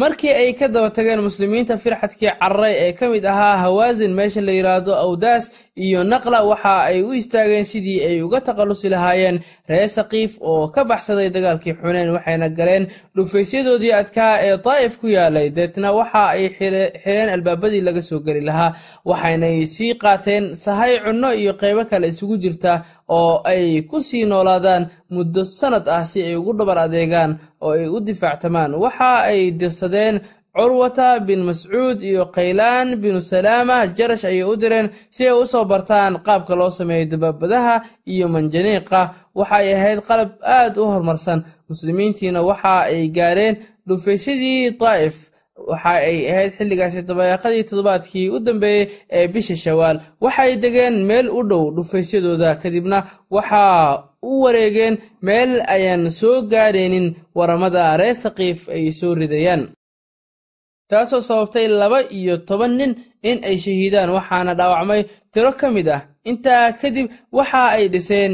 markii 0.00 0.32
ay 0.40 0.52
ka 0.58 0.66
daba 0.74 0.90
tageen 0.96 1.20
muslimiinta 1.28 1.74
firxadkii 1.84 2.30
cararay 2.40 2.74
ee 2.84 2.92
ka 2.98 3.08
mid 3.12 3.24
ahaa 3.32 3.56
hawaasin 3.64 4.12
meesha 4.18 4.40
la 4.40 4.52
yidhaahdo 4.58 4.92
awdaas 5.04 5.44
iyo 5.86 6.00
naqla 6.12 6.38
waxa 6.50 6.74
ay 6.90 7.02
u 7.02 7.12
istaageen 7.20 7.64
sidii 7.72 8.00
ay 8.08 8.16
uga 8.26 8.40
takhallusi 8.40 8.88
lahaayeen 8.94 9.40
reer 9.68 9.88
saqiif 9.98 10.32
oo 10.40 10.68
ka 10.74 10.84
baxsaday 10.90 11.28
dagaalkii 11.36 11.74
xuneyn 11.82 12.10
waxayna 12.16 12.48
galeen 12.58 12.84
dhufaysyadoodii 13.16 13.92
adkaa 14.00 14.32
ee 14.46 14.56
daa'if 14.66 14.94
ku 15.00 15.06
yaalay. 15.16 15.50
Deetna 15.56 15.92
waxa 15.92 16.22
ay 16.36 16.48
xireen 16.58 17.28
albaabadii 17.34 17.80
laga 17.88 18.02
soo 18.02 18.20
geli 18.26 18.40
lahaa 18.48 18.74
waxaynay 19.04 19.66
sii 19.66 19.94
qaateen 20.02 20.54
sahay 20.64 20.92
cunno 21.04 21.30
iyo 21.42 21.52
qeybo 21.60 21.84
kale 21.90 22.08
isugu 22.08 22.36
jirta 22.42 22.72
oo 23.18 23.42
ay 23.52 23.82
ku 23.90 23.98
sii 24.08 24.24
noolaadaan 24.30 24.82
muddo 25.14 25.42
sannad 25.44 25.86
ah 25.96 26.04
si 26.10 26.18
ay 26.28 26.36
ugu 26.40 26.52
dhabar 26.58 26.78
adeegaan 26.86 27.30
oo 27.64 27.72
ay 27.76 27.86
u 27.96 27.98
difaactamaan. 28.00 28.70
Waxa 28.82 29.12
ay 29.30 29.40
dirsadeen 29.58 30.16
curwata 30.54 31.08
bin 31.26 31.40
mascuud 31.48 31.98
iyo 32.02 32.22
khaylaan 32.34 32.88
binu 33.02 33.20
salaama 33.20 33.76
jarash 33.96 34.24
ayay 34.30 34.42
u 34.52 34.54
direen 34.62 34.86
si 35.14 35.22
ay 35.28 35.34
u 35.42 35.46
soo 35.52 35.64
bartaan 35.64 36.12
qaabka 36.26 36.54
loo 36.60 36.70
sameeyo 36.78 37.06
dabaabadaha 37.12 37.74
iyo 38.12 38.26
manjaniiqa. 38.34 39.00
Waxa 39.38 39.56
ay 39.62 39.68
ahayd 39.74 39.98
qalab 40.08 40.30
aad 40.42 40.74
u 40.80 40.84
horumarsan. 40.90 41.38
Muslimiintiina 41.70 42.40
waxa 42.42 42.74
ay 42.92 43.08
gaareen 43.16 43.54
dhufaysyadii 43.88 44.70
daa'if 44.80 45.29
waxa 45.70 45.92
ay 46.08 46.18
ahayd 46.32 46.52
xilligaasi 46.58 47.02
dabayaaqadii 47.08 47.64
toddobaadkii 47.68 48.28
u 48.34 48.38
dambeeyey 48.46 48.84
ee 49.18 49.26
bisha 49.34 49.56
shawaal 49.64 49.96
waxay 50.24 50.52
degeen 50.62 50.94
meel 51.10 51.26
u 51.38 51.40
dhow 51.50 51.64
dhufaysyadooda 51.76 52.48
kadibna 52.62 52.98
waxaa 53.36 54.04
u 54.30 54.32
wareegeen 54.44 54.94
meel 55.26 55.50
ayaan 55.74 56.02
soo 56.20 56.36
gaadhaynin 56.52 57.06
waramada 57.38 57.96
reer 58.00 58.16
saqiif 58.24 58.58
ay 58.74 58.84
soo 59.00 59.14
ridayaan. 59.20 59.62
Taasoo 60.90 61.20
sababtay 61.28 61.66
laba 61.80 62.00
iyo 62.18 62.34
toban 62.48 62.72
nin 62.78 62.92
in 63.28 63.38
ay 63.48 63.56
shahiidaan 63.64 64.10
waxaana 64.16 64.52
dhaawacmay 64.58 65.02
tiro 65.32 65.52
ka 65.60 65.66
mid 65.76 65.88
ah. 65.96 66.00
Intaa 66.30 66.72
kadib 66.80 67.06
waxa 67.36 67.62
ay 67.76 67.84
dhiseen 67.94 68.32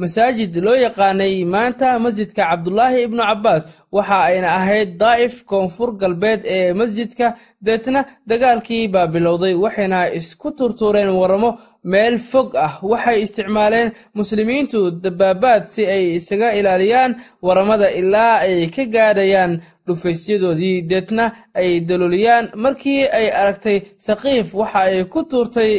masaajid 0.00 0.52
loo 0.66 0.76
yaqaanay 0.86 1.34
maanta 1.54 1.88
masjidka 2.04 2.42
cabdulaahi 2.50 2.98
ibnu 3.06 3.22
cabbaas. 3.30 3.62
Waxa 3.96 4.18
ayna 4.28 4.48
ahayd 4.58 4.90
daa'if 5.02 5.34
koonfur 5.50 5.90
galbeed 6.00 6.40
ee 6.56 6.72
masjidka 6.80 7.26
deetna 7.66 8.00
dagaalkii 8.30 8.88
baa 8.94 9.06
bilowday 9.14 9.54
waxayna 9.64 9.98
isku 10.18 10.48
turtuureen 10.58 11.10
waramo 11.20 11.50
meel 11.92 12.16
fog 12.30 12.48
ah. 12.66 12.72
Waxay 12.90 13.18
isticmaaleen 13.24 13.88
muslimiintu 14.18 14.78
dabaabaad 15.04 15.62
si 15.74 15.82
ay 15.94 16.04
isaga 16.18 16.48
ilaaliyaan 16.58 17.12
waramada 17.46 17.88
ilaa 18.00 18.34
ay 18.46 18.66
ka 18.74 18.84
gaadhayaan 18.94 19.52
dhufaysyadoodii 19.86 20.76
deetna 20.90 21.24
ay 21.60 21.70
daloliyaan 21.88 22.44
markii 22.64 23.02
ay 23.18 23.26
aragtay 23.40 23.78
saqiif. 24.06 24.46
Waxa 24.60 24.78
ay 24.88 25.04
ku 25.12 25.20
tuurtay 25.30 25.72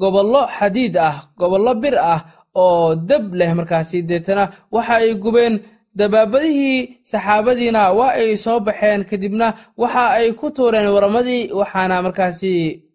gobollo 0.00 0.42
xadiid 0.58 0.94
ah 1.08 1.16
gobollo 1.40 1.72
bir 1.82 1.96
ah 2.12 2.20
oo 2.62 2.94
dab 3.08 3.24
leh 3.38 3.50
markaasi. 3.58 3.98
Deetana 4.08 4.44
waxa 4.74 4.94
ay 5.02 5.14
gubeen 5.22 5.54
dabaabadihii 5.98 6.78
saxaabadiina 7.10 7.82
waa 7.98 8.12
ay 8.20 8.36
soo 8.44 8.58
baxeen. 8.66 9.00
Kadibna 9.10 9.46
waxa 9.82 10.04
ay 10.18 10.28
ku 10.38 10.46
tuureen 10.56 10.88
waramadii 10.94 11.42
waxaana 11.60 12.02
markaasi 12.06 12.52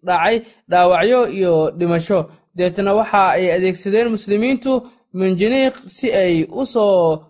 dhacay 0.07 0.35
dhaawacyo 0.71 1.21
iyo 1.37 1.53
dhimasho. 1.79 2.19
Deetana 2.57 2.91
waxa 2.99 3.21
ay 3.37 3.45
adeegsadeen 3.55 4.07
muslimiintu 4.15 4.71
manjaniiq 5.19 5.75
si 5.97 6.07
ay 6.23 6.35
u 6.61 6.63
soo 6.73 7.23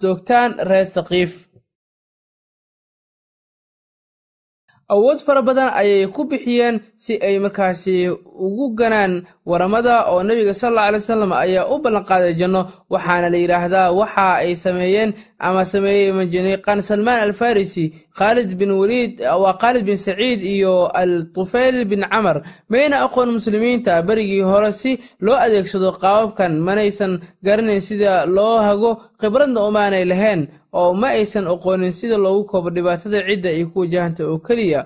toogtaan 0.00 0.50
reer 0.68 0.86
thaqiif 0.94 1.32
awood 4.88 5.18
fara 5.26 5.42
badan 5.42 5.68
ayay 5.80 6.06
ku 6.14 6.24
bixiyeen 6.30 6.80
si 6.96 7.14
ay 7.26 7.38
markaasi 7.38 8.08
ugu 8.46 8.74
ganaan 8.78 9.24
waramada 9.46 9.94
oo 10.12 10.22
nebiga 10.22 10.54
sal 10.54 10.72
alla 10.72 10.82
alay 10.88 11.00
wasalam 11.00 11.32
ayaa 11.32 11.68
u 11.72 11.78
ballanqaaday 11.84 12.34
janno. 12.40 12.62
Waxaana 12.92 13.28
la 13.32 13.38
yidhaahdaa 13.38 13.92
waxa 14.00 14.28
ay 14.44 14.54
sameeyeen 14.64 15.10
ama 15.38 15.64
sameeyey 15.64 16.12
manjaniiqan 16.12 16.80
salmaan 16.82 17.20
alfarisi 17.26 17.84
khaalid 18.18 18.50
bin 18.60 18.70
waliid 18.80 19.20
waa 19.42 19.54
khaalid 19.62 19.84
bin 19.88 19.96
saciid 19.96 20.40
iyo 20.42 20.86
al 20.94 21.12
tufayl 21.34 21.84
bin 21.90 22.02
camar. 22.10 22.42
Mayna 22.70 22.96
aqoon 23.06 23.30
muslimiinta 23.38 24.02
berigii 24.08 24.42
hore 24.50 24.72
si 24.72 24.98
loo 25.20 25.36
adeegsado 25.44 25.92
qaababkan 26.02 26.52
manaysan 26.66 27.12
garanayn 27.46 27.80
sida 27.88 28.26
loo 28.26 28.56
hago 28.66 28.90
khibradna 29.20 29.60
umaanay 29.68 30.04
lahayn 30.04 30.40
oo 30.80 30.90
ma 31.00 31.08
aysan 31.18 31.46
aqoonin 31.54 31.92
sida 31.98 32.16
loogu 32.24 32.44
koobo 32.50 32.68
dhibaatada 32.70 33.18
cidda 33.28 33.48
ay 33.56 33.64
ku 33.70 33.80
wajahanta 33.82 34.22
oo 34.30 34.38
keliya. 34.46 34.80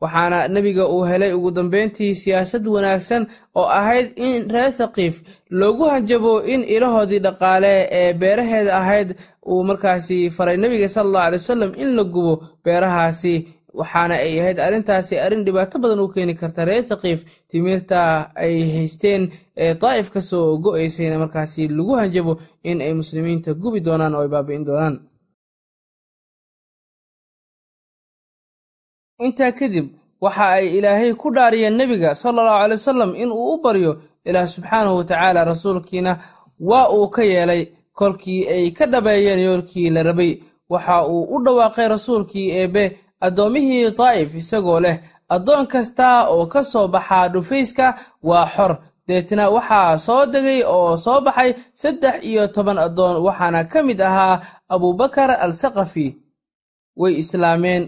Waxaana 0.00 0.38
nebiga 0.54 0.84
uu 0.94 1.02
helay 1.10 1.32
ugu 1.34 1.50
dambeyntii 1.50 2.14
siyaasad 2.14 2.62
wanaagsan 2.74 3.26
oo 3.58 3.66
ahayd 3.80 4.06
in 4.16 4.46
reer 4.54 4.72
thaqiif 4.78 5.14
loogu 5.50 5.84
hanjabo 5.92 6.32
in 6.52 6.62
ilahoodii 6.74 7.18
dhaqaale 7.26 7.72
ee 7.90 8.12
beeraheeda 8.20 8.72
ahayd 8.78 9.08
uu 9.46 9.62
markaasi 9.64 10.30
faray 10.30 10.56
nebiga 10.56 10.88
sala 10.88 11.06
allahu 11.08 11.26
alay 11.26 11.38
wasalam 11.42 11.72
in 11.82 11.88
la 11.96 12.04
gubo 12.04 12.34
beerahaasi. 12.64 13.34
Waxaana 13.78 14.14
ay 14.24 14.40
ahayd 14.40 14.58
arrintaasi 14.66 15.18
arrin 15.24 15.44
dhibaato 15.46 15.78
badan 15.82 16.00
u 16.00 16.08
keeni 16.14 16.34
karta 16.34 16.64
reer 16.64 16.82
thaqiif 16.90 17.20
timirta 17.50 18.30
ay 18.34 18.54
haysteen 18.74 19.22
ee 19.56 19.74
daa'if 19.82 20.10
ka 20.14 20.20
soo 20.20 20.58
go'aysayna 20.62 21.18
markaasi 21.18 21.68
lagu 21.68 21.94
hanjabo 22.00 22.38
in 22.62 22.80
ay 22.80 22.92
muslimiinta 22.94 23.54
gubi 23.54 23.80
doonaan 23.86 24.14
oo 24.14 24.22
ay 24.24 24.30
baabi'in 24.34 24.64
doonaan 24.66 24.94
intaa 29.24 29.52
kadib 29.58 29.86
waxa 30.24 30.46
ay 30.58 30.66
ilaahay 30.78 31.12
ku 31.20 31.28
dhaariyeen 31.36 31.76
nebiga 31.78 32.14
sala 32.14 32.40
allahu 32.42 32.58
calay 32.62 32.76
wasalam 32.78 33.10
in 33.22 33.30
uu 33.32 33.54
u 33.54 33.62
baryo 33.64 33.92
ilaah 34.28 34.46
subxaanahu 34.54 34.96
watacaala 35.00 35.44
rasuulkiina. 35.44 36.12
Waa 36.60 36.88
uu 36.96 37.08
ka 37.14 37.22
yeelay 37.22 37.62
kolkii 37.98 38.42
ay 38.54 38.70
ka 38.70 38.86
dhabeeyeen 38.86 39.40
yoolkii 39.46 39.90
la 39.90 40.02
rabay. 40.02 40.32
Waxa 40.70 41.06
uu 41.06 41.22
u 41.34 41.44
dhawaaqay 41.44 41.88
rasuulkii 41.88 42.50
eebbe 42.60 42.84
addoommihii 43.20 43.90
daa'if 43.98 44.34
isagoo 44.34 44.80
leh. 44.80 44.96
Addoon 45.34 45.66
kasta 45.66 46.28
oo 46.28 46.46
ka 46.46 46.64
soo 46.64 46.88
baxaa 46.88 47.28
dhufayska 47.28 47.86
waa 48.22 48.46
xor. 48.54 48.72
Deetna 49.08 49.44
waxaa 49.50 49.98
soo 49.98 50.26
degay 50.32 50.62
oo 50.66 50.96
soo 50.96 51.20
baxay 51.20 51.50
saddex 51.80 52.16
iyo 52.30 52.46
toban 52.54 52.78
addoon 52.78 53.16
waxaana 53.26 53.64
ka 53.72 53.82
mid 53.82 54.00
ahaa 54.00 54.40
abubakar 54.68 55.30
al 55.30 55.52
saqafi 55.62 56.06
way 57.00 57.12
islaameen 57.22 57.84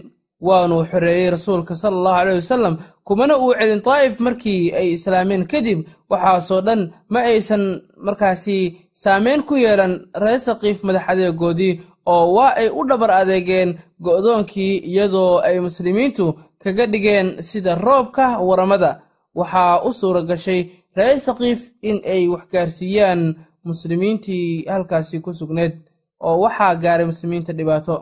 waanuu 0.47 0.83
xoreeyey 0.91 1.29
rasuulka 1.35 1.75
sala 1.75 1.95
allahu 1.97 2.17
caleyh 2.19 2.35
wasalam 2.41 2.75
kumana 3.07 3.33
uu 3.43 3.53
celin 3.59 3.81
daa'if 3.87 4.15
markii 4.25 4.63
ay 4.79 4.87
islaameen 4.97 5.43
kadib 5.51 5.79
waxaasoo 6.09 6.61
dhan 6.67 6.81
ma 7.13 7.19
aysan 7.31 7.63
markaasi 8.05 8.57
saameyn 9.03 9.41
ku 9.47 9.53
yeelan 9.63 9.93
reer 10.23 10.39
thaqiif 10.47 10.77
madax 10.87 11.05
adeegoodii 11.11 11.73
oo 12.13 12.25
waa 12.35 12.51
ay 12.61 12.69
u 12.79 12.81
dhabar 12.89 13.11
adeegeen 13.21 13.69
go'doonkii 14.05 14.73
iyadoo 14.91 15.33
ay 15.47 15.59
muslimiintu 15.67 16.25
kaga 16.63 16.85
dhigeen 16.93 17.27
sida 17.49 17.75
roobka 17.75 18.25
waramada. 18.47 18.91
Waxaa 19.39 19.81
u 19.87 19.91
suura 19.99 20.21
gashay 20.29 20.61
reer 20.97 21.17
thaqiif 21.27 21.59
in 21.89 21.97
ay 22.13 22.23
waxgaarsiiyaan 22.33 23.21
muslimiintii 23.69 24.65
halkaasi 24.73 25.19
ku 25.23 25.33
sugneed 25.33 25.73
oo 26.25 26.35
waxaa 26.43 26.75
gaaray 26.83 27.05
muslimiinta 27.11 27.53
dhibaato 27.57 27.95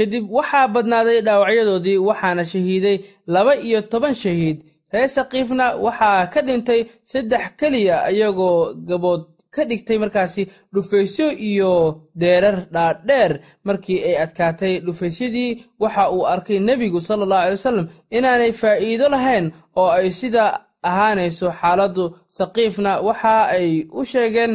kadib 0.00 0.24
waxaa 0.36 0.66
badnaaday 0.74 1.18
dhaawacyadoodii 1.26 1.98
waxaana 2.08 2.44
shahiiday 2.52 2.96
laba 3.34 3.52
iyo 3.66 3.80
toban 3.92 4.14
shahiid. 4.24 4.58
Reer 4.92 5.08
saqiifna 5.16 5.66
waxaa 5.84 6.26
ka 6.32 6.40
dhintay 6.46 6.80
saddex 7.12 7.44
keliya 7.60 7.96
iyagoo 8.14 8.74
gabood 8.88 9.22
ka 9.54 9.62
dhigtay 9.68 9.98
markaasi 10.02 10.42
dhufaysyo 10.74 11.26
iyo 11.50 11.72
deerar 12.20 12.56
dhaadheer. 12.74 13.32
Markii 13.66 13.98
ay 14.08 14.16
adkaatay 14.24 14.74
dhufaysyadii 14.86 15.50
waxa 15.82 16.10
uu 16.14 16.24
arkay 16.32 16.58
nebigu 16.68 17.00
sala 17.00 17.22
allahu 17.24 17.42
alay 17.42 17.54
wasalam 17.58 17.86
inaanay 18.16 18.52
faa'iido 18.60 19.06
lahayn 19.14 19.46
oo 19.80 19.90
ay 19.98 20.10
sida 20.20 20.44
ahaanayso 20.82 21.48
xaaladdu. 21.60 22.04
Saqiifna 22.38 22.92
waxa 23.08 23.34
ay 23.56 23.86
u 23.98 24.04
sheegeen 24.12 24.52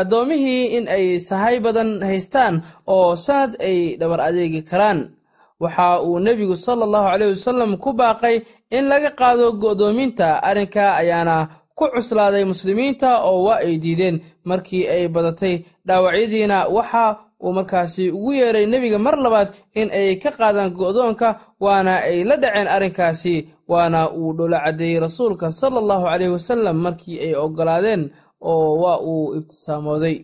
addoommihii 0.00 0.64
in 0.76 0.84
ay 0.88 1.06
sahay 1.28 1.56
badan 1.64 1.90
haystaan 2.08 2.54
oo 2.86 3.16
sanad 3.16 3.52
ay 3.60 3.96
dhabar 4.00 4.20
adeegi 4.28 4.62
karaan. 4.70 5.00
Waxa 5.60 6.02
uu 6.04 6.18
nebigu 6.20 6.56
sala 6.56 6.84
allahu 6.84 7.08
caleyh 7.10 7.28
wasalam 7.32 7.72
ku 7.82 7.90
baaqay 7.96 8.36
in 8.76 8.84
laga 8.92 9.10
qaado 9.20 9.52
go'doominta. 9.62 10.28
Arrinka 10.48 10.84
ayaana 11.00 11.48
ku 11.78 11.84
cuslaaday 11.94 12.44
muslimiinta 12.44 13.24
oo 13.24 13.44
waa 13.48 13.60
ay 13.64 13.78
diideen. 13.82 14.20
Markii 14.44 14.84
ay 14.88 15.08
badatay 15.08 15.64
dhaawacyadiina 15.86 16.68
waxa 16.68 17.04
uu 17.40 17.52
markaasi 17.52 18.10
ugu 18.10 18.32
yeeray 18.32 18.66
nebiga 18.66 18.98
mar 18.98 19.16
labaad 19.24 19.48
in 19.80 19.88
ay 19.92 20.16
ka 20.22 20.30
qaadaan 20.30 20.70
go'doonka 20.76 21.28
waana 21.60 21.94
ay 22.08 22.24
la 22.24 22.36
dhaceen 22.36 22.68
arrinkaasi 22.68 23.34
waana 23.68 24.10
uu 24.12 24.32
dhoola 24.36 24.58
caddeeyey 24.64 25.00
rasuulka 25.00 25.52
sala 25.52 25.78
allahu 25.80 26.04
caleyh 26.08 26.32
wasalam 26.32 26.76
markii 26.84 27.18
ay 27.20 27.32
oggolaadeen 27.34 28.02
oo 28.40 28.68
waa 28.82 28.98
uu 29.12 29.34
ibtisaamooday 29.38 30.16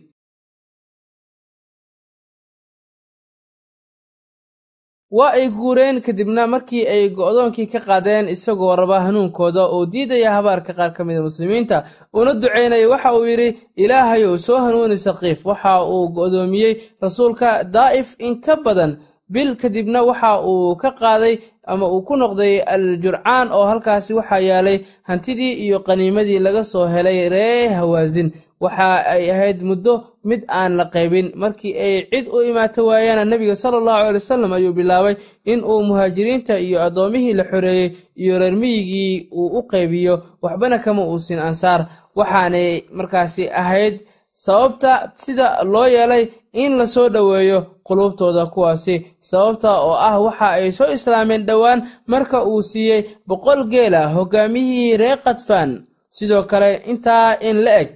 waa 5.17 5.31
ay 5.37 5.47
guureen 5.57 6.01
kadibna 6.05 6.47
markii 6.47 6.87
ay 6.93 7.03
go'doonkii 7.17 7.67
ka 7.73 7.79
qaadeen 7.87 8.25
isagoo 8.35 8.75
raba 8.75 8.97
hanuunkooda 9.05 9.63
oo 9.75 9.85
diidaya 9.85 10.31
habaarka 10.37 10.73
qaar 10.73 10.91
ka 10.93 11.03
mida 11.05 11.21
muslimiinta 11.21 11.85
una 12.13 12.33
ducaynaya 12.33 12.89
waxa 12.89 13.13
uu 13.17 13.25
yidhi 13.31 13.49
ilaahayow 13.83 14.37
soo 14.37 14.57
hanuuni 14.65 14.97
saqiif. 14.97 15.45
Waxa 15.45 15.83
uu 15.85 16.09
go'doomiyey 16.17 16.73
rasuulka 17.01 17.63
daa'if 17.63 18.15
in 18.19 18.41
ka 18.41 18.55
badan 18.65 18.97
bil 19.29 19.55
kadibna 19.61 20.01
waxa 20.03 20.41
uu 20.41 20.75
ka 20.81 20.89
qaaday 20.99 21.35
ama 21.65 21.87
uu 21.87 22.01
ku 22.01 22.15
noqday 22.15 22.59
al 22.65 22.97
jurcaan 23.03 23.51
oo 23.51 23.65
halkaasi 23.65 24.13
waxaa 24.13 24.39
yaalay 24.39 24.79
hantidii 25.03 25.53
iyo 25.65 25.79
qaniimadii 25.79 26.39
laga 26.39 26.63
soo 26.63 26.85
helay 26.87 27.29
ree 27.29 27.67
hawaasin 27.67 28.31
waxa 28.59 29.05
ay 29.05 29.31
ahayd 29.31 29.61
muddo 29.61 30.03
mid 30.23 30.43
aan 30.47 30.75
la 30.79 30.85
qaybin. 30.85 31.31
Markii 31.35 31.73
ay 31.77 32.07
cid 32.11 32.27
u 32.31 32.41
imaato 32.43 32.85
waayaana 32.87 33.25
nebiga 33.25 33.55
sala 33.55 33.77
allahu 33.77 33.97
alay 33.97 34.13
wasalam 34.13 34.53
ayuu 34.53 34.73
bilaabay 34.73 35.15
in 35.45 35.63
uu 35.63 35.83
muhaajiriinta 35.83 36.59
iyo 36.59 36.79
addoomihii 36.81 37.33
la 37.33 37.43
xoreeyey 37.43 37.91
iyo 38.15 38.39
reer 38.39 38.53
miyigii 38.55 39.27
uu 39.31 39.47
u 39.59 39.61
qaybiyo 39.67 40.23
waxbana 40.41 40.79
kama 40.79 41.03
uusin 41.07 41.39
ansaar. 41.39 41.87
Waxaanay 42.15 42.83
markaasi 42.93 43.49
ahayd 43.49 43.99
sababta 44.33 45.11
sida 45.15 45.63
loo 45.63 45.87
yeelay 45.87 46.27
in 46.53 46.77
la 46.77 46.85
soo 46.87 47.09
dhoweeyo 47.09 47.59
quluubtooda 47.83 48.45
kuwaasi. 48.45 48.95
Sababta 49.19 49.71
oo 49.81 49.93
ah 50.07 50.19
waxa 50.19 50.47
ay 50.49 50.71
soo 50.71 50.91
islaameen 50.91 51.45
dhowaan 51.45 51.79
marka 52.07 52.43
uu 52.45 52.61
siiyey 52.61 53.03
boqol 53.27 53.63
geela 53.73 54.07
hoggaamiyihii 54.15 54.97
reer 54.97 55.17
kadfaan 55.23 55.71
sidoo 56.09 56.43
kale 56.43 56.73
intaa 56.91 57.37
in 57.41 57.57
la 57.65 57.79
eg 57.81 57.89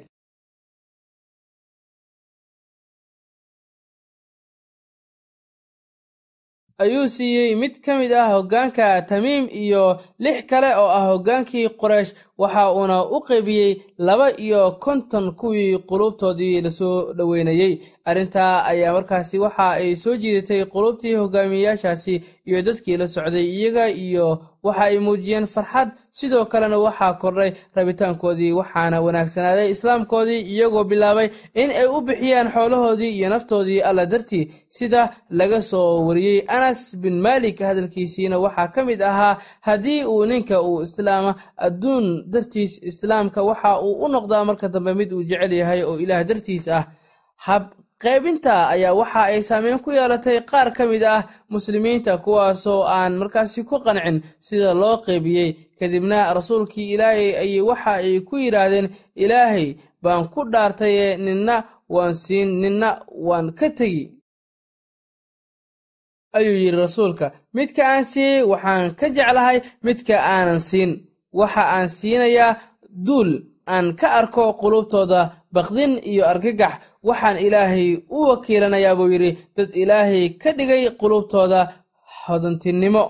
ayuu 6.84 7.08
siiyey 7.10 7.56
mid 7.56 7.82
ka 7.82 7.98
mid 7.98 8.12
ah 8.14 8.28
hoggaanka 8.34 9.02
tamiim 9.10 9.46
iyo 9.52 9.84
lix 10.20 10.46
kale 10.50 10.70
oo 10.82 10.90
ah 10.98 11.06
hoggaankii 11.10 11.70
qoreysh 11.82 12.14
waxa 12.38 12.64
uuna 12.74 12.98
u 13.16 13.20
qaybiyey 13.28 13.82
laba 13.98 14.28
iyo 14.46 14.62
konton 14.84 15.32
kuwii 15.40 15.78
quluubtoodii 15.90 16.62
la 16.62 16.72
soo 16.72 17.14
dhoweynayey 17.18 17.74
arrintaa 18.10 18.64
ayaa 18.72 18.94
markaasi 18.98 19.40
waxa 19.46 19.70
ay 19.80 19.96
soo 19.96 20.16
jiidatay 20.22 20.66
quluubtii 20.74 21.14
hogaamiyeyaashaasi 21.22 22.16
iyo 22.50 22.62
dadkii 22.68 22.98
la 22.98 23.08
socday 23.08 23.46
iyaga 23.58 23.86
iyo 23.90 24.28
waxa 24.64 24.84
ay 24.84 25.00
muujiyeen 25.00 25.46
farxad. 25.48 25.90
Sidoo 26.12 26.46
kalena 26.52 26.78
waxaa 26.78 27.14
kordhay 27.22 27.52
rabitaankoodii 27.76 28.52
waxaana 28.60 29.02
wanaagsanaaday 29.06 29.70
islaamkoodii 29.76 30.42
iyagoo 30.54 30.84
bilaabay 30.84 31.30
in 31.62 31.70
ay 31.72 31.86
u 31.96 32.02
bixiyaan 32.02 32.52
xoolahoodii 32.54 33.12
iyo 33.18 33.30
naftoodii 33.30 33.80
alla 33.90 34.06
dartii. 34.06 34.52
Sida 34.70 35.02
laga 35.30 35.62
soo 35.62 36.06
wariyey 36.08 36.42
anas 36.48 36.96
bin 36.98 37.22
maalik 37.22 37.60
hadalkiisiina 37.60 38.40
waxaa 38.40 38.68
ka 38.68 38.86
mid 38.86 39.02
ahaa 39.02 39.38
haddii 39.62 40.04
uu 40.06 40.26
ninka 40.26 40.62
uu 40.62 40.82
islaama 40.82 41.36
adduun 41.58 42.24
dartiis 42.32 42.80
islaamka 42.84 43.44
waxa 43.44 43.80
uu 43.82 43.94
u 44.06 44.08
noqdaa 44.08 44.46
marka 44.46 44.68
dambe 44.70 44.94
mid 44.94 45.12
uu 45.14 45.24
jecel 45.24 45.54
yahay 45.54 45.84
oo 45.84 45.98
ilaah 46.00 46.24
dartiis 46.24 46.68
ah. 46.68 46.84
Hab 47.46 47.64
qaybinta 48.04 48.56
ayaa 48.74 48.94
waxa 49.00 49.22
ay 49.32 49.42
saameyn 49.50 49.80
ku 49.84 49.90
yeelatay 49.98 50.38
qaar 50.50 50.70
ka 50.78 50.84
mid 50.92 51.04
ah 51.04 51.22
muslimiinta 51.54 52.18
kuwaasoo 52.24 52.82
aan 52.98 53.14
markaasi 53.22 53.64
ku 53.70 53.76
qancin 53.86 54.18
sida 54.48 54.74
loo 54.82 54.98
qaybiyey. 55.06 55.50
Kadibna 55.80 56.34
rasuulkii 56.38 56.92
ilaahay 56.94 57.30
ayay 57.44 57.62
waxa 57.70 57.92
ay 58.02 58.20
ku 58.28 58.36
yidhaahdeen 58.44 58.88
ilaahay 59.24 59.68
baan 60.04 60.24
ku 60.34 60.40
dhaartaye 60.54 61.18
ninna 61.26 61.56
waan 61.94 62.14
siin 62.24 62.50
ninna 62.62 62.90
waan 63.28 63.48
ka 63.60 63.68
tegi. 63.78 64.06
Ayuu 66.38 66.58
yidhi 66.64 66.78
rasuulka 66.86 67.26
midka 67.56 67.82
aan 67.92 68.06
siiyey 68.12 68.44
waxaan 68.52 68.96
ka 69.00 69.06
jeclahay 69.16 69.58
midka 69.86 70.16
aanan 70.34 70.60
siin. 70.70 70.92
Waxa 71.40 71.64
aan 71.76 71.90
siinayaa 71.98 72.58
duul 73.06 73.32
aan 73.74 73.88
ka 74.00 74.08
arko 74.20 74.44
quluubtooda 74.62 75.22
baqdin 75.56 75.94
iyo 76.12 76.24
argagax 76.32 76.74
waxaan 77.08 77.38
ilaahay 77.46 77.88
u 78.18 78.20
wakiilanayaa 78.30 78.96
buu 79.00 79.10
yidhi 79.14 79.32
dad 79.58 79.70
ilaahay 79.82 80.24
ka 80.42 80.50
dhigay 80.58 80.84
quluubtooda 81.00 81.62
hodantinimo. 82.26 83.04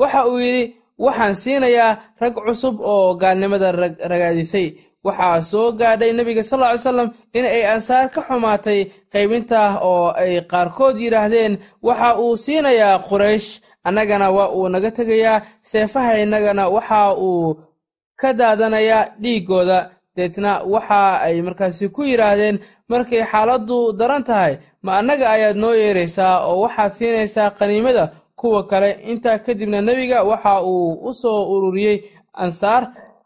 Waxa 0.00 0.20
uu 0.30 0.38
yidhi 0.46 0.64
waxaan 1.04 1.34
siinayaa 1.42 1.98
rag 2.20 2.34
cusub 2.46 2.76
oo 2.80 3.14
gaalnimada 3.20 3.68
ragaadisay. 4.10 4.66
Waxaa 5.06 5.40
soo 5.50 5.72
gaadhay 5.80 6.12
nebiga 6.12 6.42
sal 6.50 6.60
ly 6.62 6.78
salam 6.78 7.08
in 7.34 7.44
ay 7.44 7.62
ansaar 7.74 8.06
ka 8.14 8.20
xumaatay 8.28 8.80
qaybinta 9.12 9.60
oo 9.90 10.06
ay 10.22 10.32
qaarkood 10.50 10.96
yidhaahdeen. 11.04 11.52
Waxa 11.86 12.08
uu 12.22 12.36
siinayaa 12.44 12.98
quraysh 13.08 13.48
annagana 13.86 14.26
waa 14.36 14.48
uu 14.56 14.68
naga 14.68 14.90
tegayaa 14.98 15.42
seefahaynagana 15.70 16.64
waxa 16.74 17.00
uu 17.18 17.56
ka 18.20 18.28
daadanayaa 18.38 19.04
dhiiggooda. 19.22 19.78
Deetna 20.16 20.52
waxa 20.74 21.00
ay 21.26 21.36
markaasi 21.46 21.88
ku 21.94 22.02
yidhaahdeen 22.10 22.56
markay 22.92 23.22
xaaladdu 23.32 23.76
daran 24.00 24.24
tahay 24.28 24.54
ma 24.84 24.90
annaga 25.00 25.26
ayaad 25.36 25.56
noo 25.62 25.74
yeeraysaa 25.82 26.34
oo 26.48 26.56
waxaad 26.64 26.92
siinaysaa 26.98 27.50
qaniimada 27.58 28.04
kuwa 28.38 28.60
kale. 28.70 28.90
Intaa 29.10 29.38
kadibna 29.44 29.78
nebiga 29.88 30.18
waxa 30.30 30.54
uu 30.72 30.88
u 31.08 31.12
soo 31.20 31.40
ururiyey 31.54 31.96
ansaar 32.44 32.82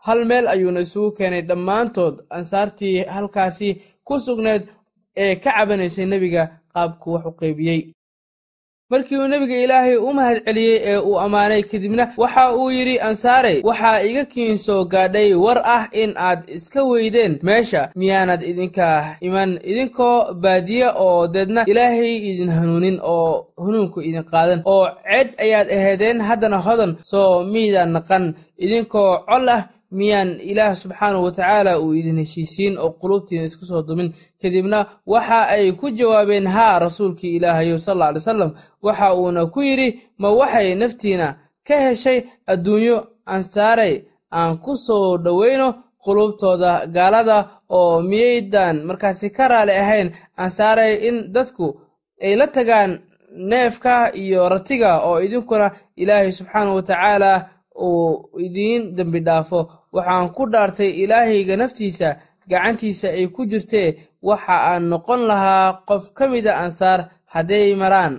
hal 0.07 0.21
meel 0.31 0.47
ayuuna 0.49 0.81
isugu 0.87 1.11
keenay 1.17 1.43
dhammaantood. 1.49 2.15
Ansaartii 2.37 3.05
halkaasi 3.15 3.69
ku 4.07 4.15
sugneed 4.25 4.63
ee 5.17 5.35
ka 5.43 5.51
cabanaysay 5.57 6.07
nebiga 6.13 6.43
qaabku 6.75 7.13
wax 7.15 7.25
u 7.31 7.33
qaybiyey 7.41 7.81
markii 8.91 9.17
uu 9.19 9.29
nebiga 9.29 9.57
ilaahay 9.65 9.97
u 9.97 10.13
mahad 10.15 10.45
celiyey 10.47 10.79
ee 10.85 10.99
uu 10.99 11.19
ammaanay 11.21 11.63
kadibna 11.63 12.13
waxa 12.17 12.53
uu 12.57 12.71
yidhi 12.71 13.01
ansaarey 13.01 13.61
waxaa 13.69 14.03
iga 14.03 14.25
kiin 14.25 14.57
soo 14.59 14.85
gaadhay 14.85 15.35
war 15.35 15.59
ah 15.65 15.89
in 15.93 16.15
aad 16.17 16.41
iska 16.57 16.85
weydeen. 16.85 17.39
Meesha 17.43 17.91
miyaanad 17.97 18.43
idinka 18.43 19.17
iman 19.21 19.51
idinkoo 19.71 20.35
baadiye 20.35 20.87
oo 21.05 21.27
deedna 21.29 21.65
ilaahay 21.67 22.17
idin 22.31 22.51
hanuunin 22.51 22.99
oo 23.03 23.47
hanuunku 23.65 24.01
idin 24.01 24.23
qaadan. 24.25 24.63
Oo 24.65 24.87
cedh 25.11 25.33
ayaad 25.45 25.69
aheedeen 25.77 26.21
haddana 26.21 26.59
hodan 26.67 26.97
soo 27.03 27.45
miidaan 27.45 27.91
naqan. 27.93 28.35
Idinkoo 28.65 29.19
col 29.29 29.49
ah 29.49 29.63
miyaan 29.99 30.31
ilaah 30.51 30.75
subxaanahu 30.83 31.25
watacaala 31.27 31.73
uu 31.81 31.95
idin 32.01 32.19
heshiisiin 32.23 32.75
oo 32.79 32.91
quluubtiina 33.01 33.45
isku 33.45 33.65
soo 33.71 33.83
dumin. 33.89 34.13
Kadibna 34.43 34.79
waxa 35.13 35.39
ay 35.55 35.73
ku 35.73 35.87
jawaabeen 35.99 36.47
haa 36.47 36.79
rasuulkii 36.79 37.37
ilaahayo 37.37 37.79
sal 37.79 37.93
alla 37.97 38.07
alay 38.09 38.21
salam 38.21 38.51
waxa 38.83 39.15
uuna 39.15 39.47
ku 39.55 39.61
yidhi 39.69 39.89
ma 40.19 40.29
waxay 40.41 40.75
naftiina 40.75 41.27
ka 41.69 41.77
heshay 41.85 42.19
adduunyo 42.53 42.97
ansaarey 43.35 43.95
aan 44.39 44.59
ku 44.65 44.77
soo 44.77 45.19
dhoweyno 45.25 45.69
quluubtooda 46.05 46.87
gaalada 46.95 47.39
oo 47.79 48.03
miyaydaan 48.11 48.77
markaasi 48.89 49.31
ka 49.37 49.49
raali 49.49 49.73
ahayn 49.83 50.09
ansaarey 50.37 50.93
in 51.09 51.17
dadku 51.35 51.67
ay 52.23 52.35
la 52.37 52.47
tagaan 52.47 52.93
neefka 53.51 53.95
iyo 54.23 54.49
ratiga 54.49 54.91
oo 55.09 55.19
idinkuna 55.27 55.71
ilaahay 55.97 56.33
subxaanahu 56.33 56.77
watacaala 56.79 57.33
uu 57.87 58.31
idiin 58.47 58.83
dembi 58.97 59.21
dhaafo 59.27 59.61
waxaan 59.97 60.29
ku 60.37 60.43
dhaartay 60.53 60.91
ilaahayga 61.03 61.55
naftiisa 61.61 62.09
gacantiisa 62.51 63.09
ay 63.19 63.27
ku 63.35 63.43
jirtee 63.51 63.89
waxa 64.29 64.57
aan 64.71 64.85
noqon 64.93 65.21
lahaa 65.31 65.67
qof 65.89 66.05
ka 66.17 66.25
mida 66.33 66.53
ansaar 66.65 67.01
hadday 67.35 67.69
maraan. 67.83 68.15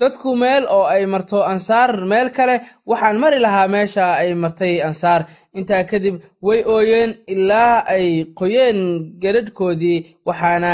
Dadku 0.00 0.30
meel 0.42 0.64
oo 0.76 0.84
ay 0.94 1.04
marto 1.12 1.38
ansaar 1.52 1.90
meel 2.10 2.28
kale 2.36 2.56
waxaan 2.90 3.16
mari 3.22 3.38
lahaa 3.44 3.68
meesha 3.74 4.04
ay 4.22 4.30
martay 4.42 4.74
ansaar. 4.88 5.22
Intaa 5.58 5.82
kadib 5.90 6.16
way 6.46 6.60
ooyeen 6.74 7.10
ilaa 7.34 7.74
ay 7.94 8.06
qoyeen 8.38 8.78
gadhadhkoodii 9.22 9.98
waxaana 10.28 10.72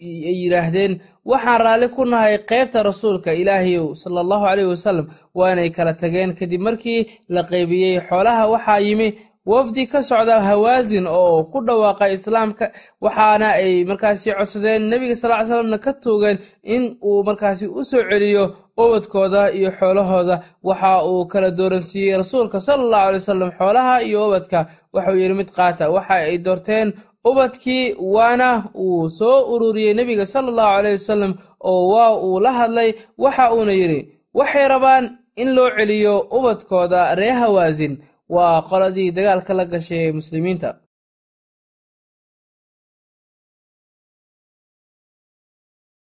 ay 0.00 0.36
yidhaahdeen 0.42 1.00
waxaan 1.30 1.60
raalli 1.64 1.88
ku 1.88 2.04
nahay 2.04 2.38
qaybta 2.50 2.82
rasuulka 2.82 3.30
ilaahayow 3.40 3.94
sala 4.02 4.20
allahu 4.24 4.44
caleyhi 4.46 4.70
wasalam 4.74 5.06
waanay 5.34 5.70
kala 5.76 5.92
tageen 5.94 6.34
kadib 6.38 6.60
markii 6.60 7.00
la 7.28 7.42
qaybiyey 7.42 8.00
xoolaha 8.08 8.42
waxaa 8.54 8.78
yimi 8.86 9.08
wafdi 9.48 9.86
ka 9.92 10.02
socda 10.02 10.40
hawaasin 10.48 11.06
oo 11.08 11.44
ku 11.52 11.58
dhawaaqa 11.66 12.06
islaamka. 12.16 12.66
Waxaana 13.00 13.48
ay 13.60 13.84
markaasi 13.88 14.30
codsadeen 14.38 14.82
nebiga 14.90 15.16
sal 15.16 15.30
ly 15.40 15.46
slamna 15.48 15.78
ka 15.84 15.92
tuugeen 16.02 16.38
in 16.62 16.82
uu 17.02 17.24
markaasi 17.24 17.66
u 17.66 17.80
soo 17.90 18.02
celiyo 18.10 18.44
ubadkooda 18.82 19.42
iyo 19.58 19.70
xoolahooda. 19.78 20.36
Waxa 20.68 20.92
uu 21.10 21.26
kala 21.32 21.50
dooransiiyey 21.58 22.16
rasuulka 22.22 22.58
sala 22.66 22.82
allahu 22.84 23.04
alay 23.08 23.20
wasalam 23.20 23.50
xoolaha 23.58 23.94
iyo 24.08 24.18
ubadka. 24.28 24.58
Waxauu 24.94 25.18
yidhi 25.22 25.34
mid 25.40 25.50
qaata. 25.56 25.84
Waxa 25.96 26.14
ay 26.28 26.36
doorteen 26.46 26.88
ubadkii 27.30 27.84
waana 28.14 28.48
uu 28.84 29.08
soo 29.18 29.38
ururiyey 29.54 29.94
nebiga 29.98 30.24
sala 30.32 30.48
allahu 30.52 30.72
caleyh 30.76 30.94
wasalam 31.00 31.32
oo 31.70 31.80
waa 31.92 32.12
uu 32.26 32.40
la 32.44 32.52
hadlay. 32.58 32.90
Waxa 33.24 33.44
uuna 33.56 33.72
yidhi 33.80 34.00
waxay 34.38 34.66
rabaan 34.72 35.04
in 35.42 35.48
loo 35.56 35.68
celiyo 35.76 36.14
ubadkooda 36.38 37.00
ree 37.20 37.34
hawaasin 37.40 37.94
waa 38.34 38.62
qoladii 38.70 39.10
dagaalka 39.16 39.52
la 39.58 39.64
gashay 39.72 40.06
muslimiinta. 40.18 40.70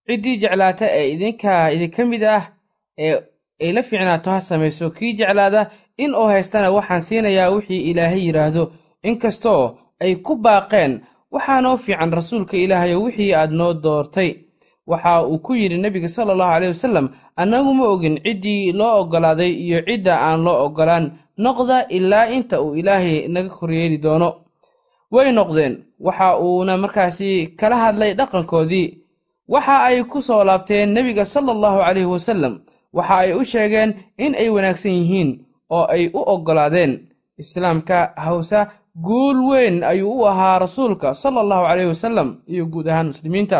Ciddii 0.07 0.35
jeclaata 0.43 0.85
ee 0.99 1.05
idinka 1.13 1.53
idinka 1.75 2.01
mid 2.11 2.23
ah 2.35 2.43
ee 2.97 3.15
ay 3.61 3.71
la 3.73 3.83
fiicnaato 3.83 4.31
ha 4.31 4.41
samayso 4.41 4.89
kii 4.89 5.13
jeclaada 5.13 5.69
in 5.97 6.15
uu 6.15 6.27
haystana 6.27 6.71
waxaan 6.71 7.01
siinayaa 7.01 7.49
wixii 7.49 7.89
ilaahay 7.91 8.25
yidhaahdo 8.27 8.71
inkastoo 9.03 9.77
ay 10.01 10.15
ku 10.15 10.35
baaqeen 10.35 11.01
waxaa 11.31 11.61
noo 11.61 11.77
fiican 11.77 12.11
rasuulka 12.13 12.57
ilaahayo 12.57 13.01
wixii 13.03 13.33
aad 13.33 13.51
noo 13.51 13.73
doortay. 13.73 14.35
Waxa 14.87 15.23
uu 15.27 15.39
ku 15.39 15.53
yidhi 15.55 15.77
nebiga 15.77 16.07
sala 16.07 16.33
allahu 16.33 16.67
wasalam 16.67 17.09
annagu 17.35 17.73
ma 17.73 17.85
ogin 17.87 18.19
ciddii 18.23 18.71
loo 18.73 18.99
oggolaaday 19.01 19.51
iyo 19.51 19.79
cidda 19.87 20.13
aan 20.21 20.43
loo 20.43 20.65
oggolaan 20.65 21.11
noqda 21.37 21.87
ilaa 21.89 22.25
inta 22.27 22.61
uu 22.61 22.75
ilaahay 22.75 23.27
naga 23.27 23.49
koryeeli 23.49 23.97
doono. 23.97 24.29
Way 25.11 25.31
noqdeen. 25.31 25.83
Waxa 25.99 26.37
uuna 26.39 26.77
markaasi 26.77 27.47
kala 27.59 27.75
hadlay 27.77 28.13
dhaqankoodii. 28.13 28.97
Waxa 29.47 29.83
ay 29.83 30.03
ku 30.03 30.21
soo 30.21 30.43
laabteen 30.43 30.89
nebiga 30.93 31.25
sala 31.25 31.51
allahu 31.51 31.77
calayhi 31.79 32.05
wasallam 32.15 32.59
waxa 32.93 33.15
ay 33.17 33.33
u 33.33 33.43
sheegeen 33.45 33.89
in 34.17 34.35
ay 34.35 34.49
wanaagsan 34.49 34.91
yihiin 34.91 35.29
oo 35.69 35.85
ay 35.95 36.07
u 36.13 36.19
oggolaadeen 36.33 37.07
islaamka 37.37 38.13
hawsa 38.15 38.59
guul 39.05 39.37
weyn 39.49 39.83
ayuu 39.83 40.19
u 40.21 40.25
ahaa 40.27 40.59
rasuulka 40.59 41.13
sala 41.13 41.41
allahu 41.41 41.65
caleyhi 41.67 41.89
wasalam 41.89 42.29
iyo 42.47 42.65
guud 42.65 42.87
ahaan 42.87 43.07
muslimiinta 43.13 43.59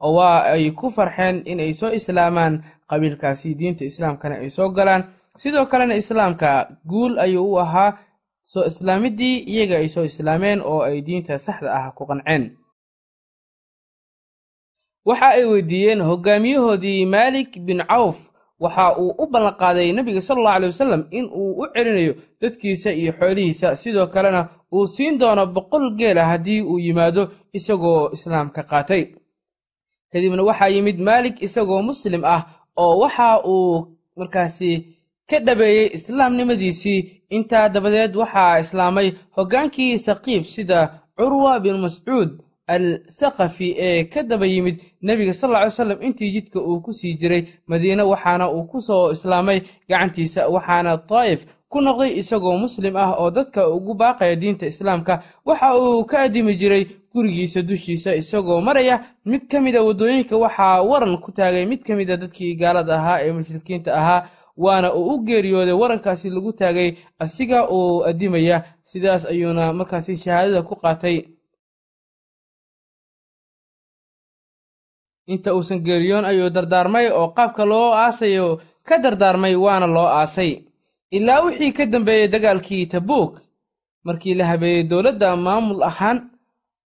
oo 0.00 0.14
waa 0.14 0.42
ay 0.54 0.70
ku 0.70 0.90
farxeen 0.90 1.42
in 1.50 1.58
ay 1.60 1.74
soo 1.74 1.90
islaamaan 1.90 2.62
qabiilkaasi 2.90 3.54
diinta 3.58 3.84
islaamkana 3.84 4.34
ay 4.38 4.48
soo 4.50 4.70
galaan. 4.70 5.04
Sidoo 5.38 5.66
kalena 5.66 5.94
islaamka 5.94 6.50
guul 6.86 7.18
ayuu 7.18 7.52
u 7.52 7.58
ahaa 7.58 7.98
soo 8.42 8.64
islaamiddii 8.70 9.36
iyaga 9.52 9.76
ay 9.82 9.88
soo 9.88 10.04
islaameen 10.04 10.60
oo 10.62 10.80
ay 10.82 11.02
diinta 11.06 11.38
saxda 11.38 11.68
ah 11.74 11.90
ku 11.94 12.06
qanceen 12.06 12.56
waxa 15.04 15.26
ay 15.28 15.44
weydiiyeen 15.44 16.00
hogaamiyahoodii 16.02 17.06
maalik 17.06 17.58
bin 17.60 17.78
cawf. 17.88 18.18
Waxa 18.60 18.96
uu 18.98 19.14
u 19.18 19.26
ballanqaaday 19.32 19.92
nebiga 19.92 20.20
sala 20.20 20.38
allahu 20.40 20.56
aley 20.56 20.68
wasalam 20.68 21.02
in 21.10 21.24
uu 21.30 21.52
u 21.62 21.66
celinayo 21.74 22.14
dadkiisa 22.40 22.92
iyo 22.92 23.12
xoolihiisa. 23.12 23.76
Sidoo 23.76 24.06
kalena 24.06 24.48
uu 24.72 24.86
siin 24.86 25.18
doono 25.18 25.46
boqol 25.46 25.94
geela 25.96 26.24
haddii 26.24 26.60
uu 26.62 26.78
yimaado 26.78 27.28
isagoo 27.52 28.10
islaamka 28.12 28.62
qaatay. 28.62 29.04
Kadibna 30.12 30.42
waxaa 30.42 30.68
yimid 30.68 30.98
maalik 31.00 31.42
isagoo 31.42 31.82
muslim 31.82 32.24
ah 32.24 32.42
oo 32.76 32.98
waxa 33.02 33.42
uu 33.46 33.86
markaasi 34.16 34.70
ka 35.30 35.38
dhabeeyey 35.40 35.90
islaamnimadiisii. 35.94 37.22
Intaa 37.30 37.68
dabadeed 37.68 38.16
waxaa 38.16 38.58
islaamay 38.60 39.12
hoggaankii 39.36 39.98
saqiif 39.98 40.46
sida 40.46 40.78
curwa 41.16 41.60
bin 41.60 41.76
mascuud 41.78 42.30
al 42.68 42.84
saqafi 43.08 43.68
ee 43.78 44.04
ka 44.04 44.22
daba 44.22 44.46
yimid 44.46 44.76
nebiga 45.02 45.34
sal 45.34 45.50
lla 45.50 45.64
ly 45.64 45.70
slam 45.70 46.02
intii 46.02 46.30
jidka 46.32 46.60
uu 46.60 46.80
ku 46.80 46.92
sii 46.92 47.14
jiray 47.20 47.42
madiine 47.66 48.02
waxaana 48.02 48.50
uu 48.52 48.64
ku 48.70 48.80
soo 48.80 49.10
islaamay 49.12 49.60
gacantiisa 49.88 50.48
waxaana 50.48 50.96
daa'if 51.10 51.46
ku 51.68 51.80
noqday 51.80 52.12
isagoo 52.20 52.56
muslim 52.58 52.96
ah 52.96 53.10
oo 53.20 53.30
dadka 53.30 53.68
ugu 53.68 53.94
baaqaya 53.94 54.36
diinta 54.36 54.66
islaamka. 54.66 55.22
Waxa 55.44 55.76
uu 55.76 56.04
ka 56.04 56.18
addimi 56.24 56.56
jiray 56.56 56.84
gurigiisa 57.12 57.62
dushiisa 57.62 58.14
isagoo 58.16 58.60
maraya 58.60 58.96
mid 59.24 59.42
ka 59.50 59.60
mida 59.60 59.82
waddooyinka 59.82 60.36
waxaa 60.36 60.82
waran 60.82 61.18
ku 61.20 61.32
taagay 61.32 61.66
mid 61.66 61.82
ka 61.84 61.92
mida 61.96 62.16
dadkii 62.16 62.54
gaalada 62.56 62.94
ahaa 62.96 63.18
ee 63.22 63.32
mushrikiinta 63.32 63.90
ahaa 64.00 64.28
waana 64.56 64.94
uu 64.94 65.14
u 65.14 65.18
geeriyooday 65.24 65.72
warankaasi 65.82 66.30
lagu 66.30 66.52
taagay 66.52 66.96
asiga 67.18 67.68
uu 67.70 68.04
addimaya. 68.04 68.64
Sidaas 68.84 69.26
ayuuna 69.26 69.72
markaasi 69.72 70.16
shahaadada 70.16 70.62
ku 70.62 70.74
qaatay 70.76 71.16
inta 75.32 75.54
uusan 75.54 75.80
geeriyoon 75.86 76.24
ayuu 76.24 76.50
dardaarmay 76.50 77.06
oo 77.12 77.28
qaabka 77.36 77.64
loo 77.70 77.92
aasayo 77.94 78.60
ka 78.88 78.98
dardaarmay 78.98 79.54
waana 79.64 79.86
loo 79.86 80.06
aasay. 80.18 80.52
Ilaa 81.16 81.40
wixii 81.44 81.72
ka 81.72 81.86
dambeeyey 81.86 82.28
dagaalkii 82.28 82.86
tabuuk 82.86 83.32
markii 84.04 84.34
la 84.34 84.44
habeeyey 84.50 84.82
dowladda 84.90 85.36
maamul 85.36 85.82
ahaan 85.82 86.18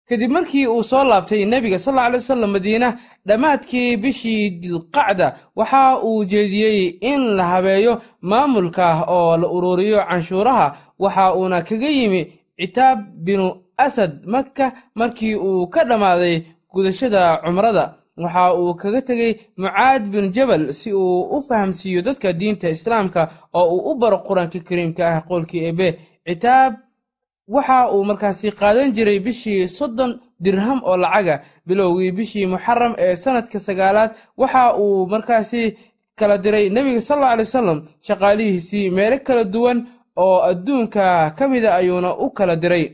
kadib 0.08 0.30
markii 0.30 0.66
uu 0.66 0.82
soo 0.82 1.04
laabtay 1.04 1.44
nebiga 1.44 1.78
sal 1.78 1.98
alay 1.98 2.18
wasalam 2.20 2.50
madiina 2.50 2.88
dhammaadkii 3.26 3.96
bishii 4.02 4.50
dilqacda 4.60 5.36
waxa 5.56 5.98
uu 6.02 6.24
jeediyey 6.24 6.86
in 7.00 7.20
la 7.36 7.44
habeeyo 7.52 8.02
maamulka 8.20 9.04
oo 9.08 9.36
la 9.36 9.46
ururiyo 9.56 9.98
canshuuraha 10.08 10.66
waxa 10.98 11.34
uuna 11.34 11.62
kaga 11.62 11.88
yimi 11.88 12.20
citaab 12.58 12.98
binu 13.24 13.46
asad 13.76 14.12
maka 14.26 14.72
markii 14.94 15.34
uu 15.36 15.66
ka 15.66 15.84
dhammaaday 15.84 16.42
gudashada 16.72 17.36
cumrada 17.44 17.94
waxa 18.22 18.54
uu 18.60 18.74
kaga 18.80 19.00
tegey 19.08 19.32
mucaad 19.62 20.02
bin 20.12 20.32
jabal 20.36 20.62
si 20.80 20.92
uu 20.92 21.22
u 21.36 21.38
fahamsiiyo 21.48 22.00
dadka 22.02 22.32
diinta 22.32 22.68
islaamka 22.76 23.20
oo 23.54 23.66
uu 23.74 23.90
u 23.90 23.94
baro 24.00 24.18
qur'aanka 24.28 24.58
kariimka 24.68 25.02
ah 25.08 25.20
qowlkii 25.28 25.64
ebe 25.70 25.88
citaab 26.26 26.72
waxa 27.54 27.78
uu 27.94 28.04
markaasi 28.04 28.50
qaadan 28.60 28.92
jiray 28.96 29.18
bishii 29.26 29.68
soddon 29.68 30.12
dirham 30.44 30.80
oo 30.84 30.96
lacaga 30.96 31.34
bilowgii 31.66 32.12
bishii 32.18 32.46
muxaram 32.46 32.94
ee 32.98 33.14
sannadka 33.16 33.58
sagaalaad. 33.60 34.10
Waxa 34.40 34.62
uu 34.82 35.06
markaasi 35.12 35.62
kala 36.18 36.36
diray 36.38 36.66
nebiga 36.70 37.00
sal 37.00 37.18
alla 37.18 37.30
alay 37.32 37.44
wasalam 37.48 37.78
shaqaalihiisii 38.06 38.90
meelo 38.90 39.18
kala 39.26 39.44
duwan 39.44 39.78
oo 40.16 40.38
adduunka 40.50 41.30
ka 41.38 41.44
mida 41.48 41.74
ayuuna 41.74 42.10
u 42.24 42.30
kala 42.30 42.56
diray 42.56 42.84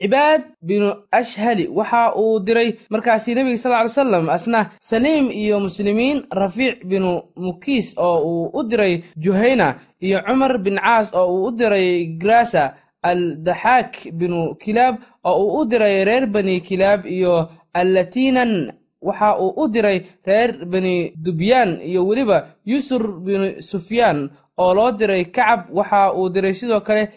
cibaad 0.00 0.42
binu 0.62 0.88
ashhali 1.10 1.64
waxa 1.68 2.14
uu 2.16 2.40
diray 2.46 2.70
markaasi 2.90 3.34
nebiga 3.34 3.58
sal 3.58 3.72
ly 3.84 3.88
salam 3.88 4.26
asna 4.28 4.60
saliim 4.80 5.30
iyo 5.30 5.60
muslimiin 5.60 6.18
rafiic 6.30 6.84
binu 6.90 7.22
mukiis 7.36 7.94
oo 7.98 8.18
uu 8.30 8.50
u 8.58 8.62
diray 8.70 9.02
juhayna 9.16 9.68
iyo 10.00 10.18
cumar 10.26 10.58
bin 10.58 10.76
caas 10.76 11.08
oo 11.14 11.26
uu 11.34 11.44
u 11.48 11.50
diray 11.58 12.06
grasa 12.20 12.74
al 13.02 13.36
daxaak 13.46 13.92
binu 14.12 14.54
kilaab 14.62 14.96
oo 15.24 15.36
uu 15.44 15.58
u 15.60 15.64
diray 15.70 16.04
reer 16.04 16.26
bani 16.26 16.60
kilaab 16.60 17.06
iyo 17.06 17.48
allatinan 17.72 18.72
waxa 19.02 19.38
uu 19.40 19.52
u 19.62 19.68
diray 19.68 19.98
reer 20.26 20.64
bani 20.66 21.12
dubyaan 21.24 21.80
iyo 21.80 22.06
weliba 22.06 22.38
yusur 22.66 23.20
binu 23.24 23.62
sufyaan 23.62 24.30
oo 24.58 24.74
loo 24.74 24.92
diray 24.92 25.24
kacab 25.24 25.60
waxa 25.78 26.12
uu 26.16 26.28
diray 26.34 26.54
sidoo 26.54 26.80
kale 26.80 27.08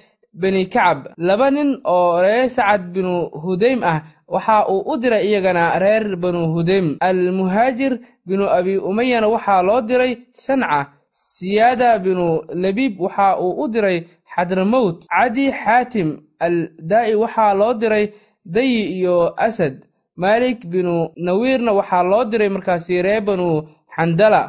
bani 0.41 0.65
kacab. 0.74 1.00
Laba 1.27 1.48
nin 1.51 1.70
oo 1.86 2.22
reer 2.22 2.50
sacad 2.50 2.84
binu 2.94 3.15
hudaym 3.44 3.79
ah 3.84 4.00
waxa 4.34 4.58
uu 4.74 4.82
u 4.91 4.98
diray 5.01 5.24
iyagana 5.27 5.63
reer 5.84 6.15
banu 6.24 6.41
hudaym. 6.53 6.88
Almuhaajir 7.10 7.94
binu 8.27 8.46
abi 8.58 8.77
umayana 8.89 9.27
waxaa 9.27 9.62
loo 9.67 9.82
diray 9.89 10.13
sanca. 10.46 10.79
Siyaada 11.13 12.00
binu 12.06 12.27
labiib 12.63 12.94
waxa 13.06 13.27
uu 13.41 13.53
u 13.63 13.65
diray 13.74 13.98
xadramowt 14.34 14.98
cadi 15.10 15.46
xaatim 15.62 16.10
al 16.46 16.56
daa'i 16.91 17.15
waxaa 17.24 17.53
loo 17.60 17.74
diray 17.82 18.06
dayi 18.46 18.82
iyo 18.98 19.34
asad. 19.48 19.75
Maalik 20.22 20.60
binu 20.72 20.96
nawiirna 21.25 21.72
waxaa 21.79 22.03
loo 22.12 22.24
diray 22.32 22.50
markaasi 22.56 23.01
reer 23.06 23.22
banu 23.27 23.48
xandala. 23.96 24.44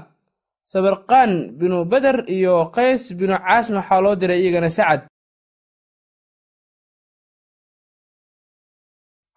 Sabirqaan 0.72 1.32
binu 1.58 1.84
beder 1.92 2.16
iyo 2.28 2.54
qays 2.76 3.02
binu 3.18 3.34
caasna 3.38 3.80
waxaa 3.80 4.00
loo 4.04 4.14
diray 4.20 4.40
iyagana 4.42 4.70
sacad 4.78 5.00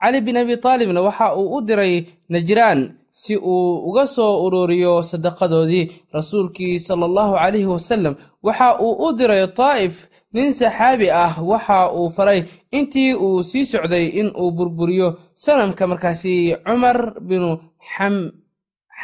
cali 0.01 0.21
bin 0.21 0.37
abi 0.37 0.57
taalibna 0.57 1.01
waxa 1.01 1.35
uu 1.37 1.55
u 1.57 1.61
diray 1.61 2.05
najraan 2.29 2.79
si 3.11 3.35
uu 3.37 3.89
uga 3.89 4.07
soo 4.07 4.45
ururiyo 4.45 5.01
sadaqadoodii. 5.03 5.91
Rasuulkii 6.13 6.79
sala 6.79 7.05
allahu 7.05 7.33
calayhi 7.35 7.65
wasalam 7.75 8.15
waxa 8.43 8.79
uu 8.81 8.93
u 9.05 9.13
diray 9.13 9.47
taa'if 9.47 10.07
nin 10.33 10.53
saxaabi 10.53 11.07
ah 11.11 11.33
waxa 11.43 11.91
uu 11.93 12.09
faray 12.09 12.43
intii 12.71 13.13
uu 13.13 13.43
sii 13.43 13.65
socday 13.65 14.05
in 14.19 14.31
uu 14.41 14.51
burburiyo 14.51 15.07
sanamka. 15.35 15.87
Markaasi 15.87 16.55
cumar 16.65 16.97
binu 17.21 17.59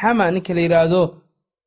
xama 0.00 0.30
ninka 0.30 0.54
la 0.54 0.60
yidhaahdo 0.60 1.02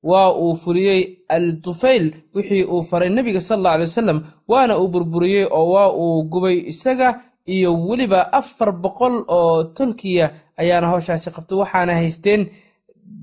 waa 0.04 0.34
uu 0.34 0.56
fuliyey 0.56 1.02
al 1.30 1.62
tufayl 1.62 2.06
wixii 2.36 2.64
uu 2.66 2.82
faray 2.84 3.10
nebiga 3.10 3.42
sal 3.42 3.60
alla 3.60 3.72
alay 3.74 3.86
wasalam 3.88 4.20
waana 4.48 4.78
uu 4.80 4.88
burburiyey 4.88 5.46
oo 5.52 5.70
waa 5.74 5.90
uu 5.94 6.24
gubay 6.32 6.58
isaga 6.72 7.22
iyo 7.46 7.70
weliba 7.88 8.20
afar 8.40 8.72
boqol 8.84 9.16
oo 9.28 9.64
tolkiya 9.78 10.26
ayaana 10.62 10.88
howshaasi 10.92 11.30
qabtay 11.36 11.58
waxaana 11.62 11.94
haysteen 12.00 12.42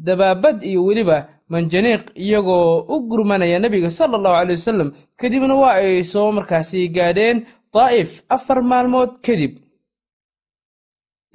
dabaabad 0.07 0.63
iyo 0.63 0.81
weliba 0.89 1.17
manjaniiq 1.53 2.05
iyagoo 2.25 2.85
u 2.95 2.97
gurmanaya 3.09 3.59
nebiga 3.59 3.91
sala 3.91 4.17
allahu 4.19 4.37
caley 4.39 4.57
wasalam 4.57 4.91
kadibna 5.21 5.55
waa 5.63 5.75
ay 5.81 6.05
soo 6.05 6.33
markaasi 6.33 6.89
gaadheen 6.97 7.39
daa'if 7.75 8.11
afar 8.29 8.59
maalmood 8.71 9.11
kadib. 9.27 9.53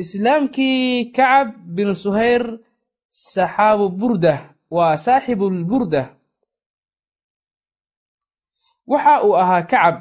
Islaamkii 0.04 1.12
kacab 1.16 1.50
bin 1.76 1.94
suhayr 1.94 2.44
saxaabu 3.12 3.90
burda 4.00 4.34
waa 4.76 4.98
saaxibulburda 4.98 6.02
waxa 8.92 9.14
uu 9.26 9.36
ahaa 9.42 9.62
kacab 9.72 9.96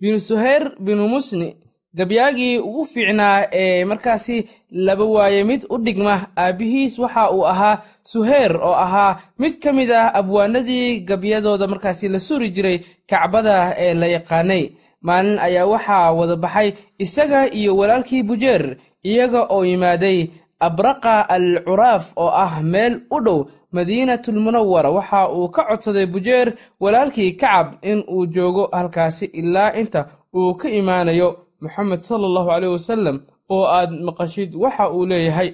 binu 0.00 0.20
suhayr 0.20 0.62
binu 0.80 1.08
musni 1.08 1.56
gabyaagii 1.98 2.58
ugu 2.58 2.84
fiicnaa 2.84 3.46
ee 3.52 3.84
markaasi 3.84 4.36
laba 4.70 5.04
waaye 5.04 5.44
mid 5.44 5.62
u 5.70 5.78
dhigma 5.78 6.14
aabbihiis 6.36 6.98
waxa 6.98 7.30
uu 7.32 7.46
ahaa 7.52 7.82
suheyr 8.04 8.52
oo 8.56 8.74
ahaa 8.74 9.18
mid 9.38 9.54
ka 9.62 9.72
mid 9.72 9.90
ah 9.90 10.12
abwaanadii 10.14 11.00
gabyadooda 11.08 11.66
markaasi 11.66 12.08
la 12.08 12.20
suri 12.20 12.50
jiray 12.50 12.78
kacbada 13.10 13.74
ee 13.78 13.94
la 13.94 14.06
yaqaanay. 14.06 14.64
Maalin 15.02 15.38
ayaa 15.38 15.66
waxaa 15.66 16.12
wada 16.18 16.36
baxay 16.36 16.72
isaga 16.98 17.40
iyo 17.54 17.76
walaalkii 17.76 18.22
bujeer 18.22 18.76
iyaga 19.04 19.42
oo 19.54 19.64
yimaaday 19.64 20.18
abraqa 20.60 21.28
al 21.28 21.64
curaaf 21.64 22.12
oo 22.16 22.28
ah 22.44 22.60
meel 22.62 22.94
u 23.10 23.20
dhow 23.20 23.44
madiinatulmunawara 23.72 24.90
waxa 24.90 25.28
uu 25.32 25.48
ka 25.48 25.62
codsaday 25.68 26.06
bujeer 26.06 26.54
walaalkii 26.80 27.32
kacab 27.32 27.66
in 27.82 28.04
uu 28.08 28.26
joogo 28.26 28.68
halkaasi 28.72 29.24
ilaa 29.26 29.72
inta 29.80 30.00
uu 30.34 30.54
ka 30.54 30.68
imaanayo 30.70 31.28
moxamed 31.60 32.00
sala 32.00 32.26
allahu 32.26 32.48
caleyh 32.50 32.72
wasalam 32.72 33.16
oo 33.50 33.64
aad 33.66 33.90
maqashid 34.08 34.54
waxa 34.54 34.90
uu 34.92 35.06
leeyahay 35.06 35.50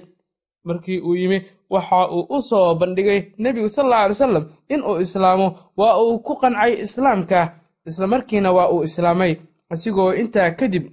markii 0.63 0.99
uu 0.99 1.15
yimi 1.15 1.39
waxa 1.69 2.07
uu 2.11 2.25
u 2.29 2.41
soo 2.41 2.75
bandhigay 2.75 3.19
nebigu 3.37 3.69
sal 3.69 3.85
allahu 3.85 4.01
alay 4.03 4.15
wasalam 4.15 4.45
in 4.69 4.81
uu 4.83 4.97
islaamo 5.05 5.47
waa 5.77 5.97
uu 6.03 6.19
ku 6.19 6.35
qancay 6.41 6.73
islaamka 6.85 7.39
islamarkiina 7.85 8.51
waa 8.51 8.69
uu 8.71 8.83
islaamay 8.83 9.35
isigoo 9.73 10.13
intaa 10.13 10.51
kadib 10.51 10.85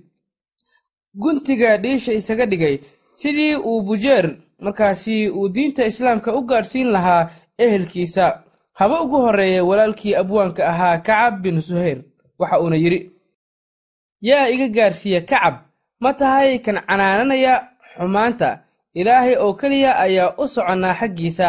guntiga 1.14 1.76
dhiisha 1.76 2.12
isaga 2.12 2.46
dhigay 2.46 2.78
sidii 3.20 3.54
uu 3.68 3.82
bujeer 3.86 4.26
markaasi 4.64 5.16
uu 5.38 5.48
diinta 5.54 5.82
islaamka 5.90 6.30
u 6.38 6.40
gaadhsiin 6.50 6.88
lahaa 6.94 7.22
ehelkiisa 7.64 8.24
haba 8.78 8.96
ugu 9.04 9.16
horreeya 9.24 9.64
walaalkii 9.68 10.14
abwaanka 10.22 10.62
ahaa 10.72 10.98
kacab 11.06 11.34
bin 11.42 11.60
suhayr 11.60 11.98
waxa 12.38 12.60
uuna 12.62 12.76
yidhi 12.84 13.00
yaa 14.28 14.48
iga 14.54 14.68
gaarsiiya 14.76 15.20
kacab 15.30 15.54
ma 16.02 16.10
tahay 16.20 16.58
kan 16.64 16.76
canaananaya 16.88 17.54
xumaanta? 17.94 18.50
Ilaahay 19.00 19.34
oo 19.44 19.52
keliya 19.60 19.92
ayaa 20.04 20.34
u 20.42 20.44
soconnaa 20.54 20.94
xaggiisa. 21.00 21.48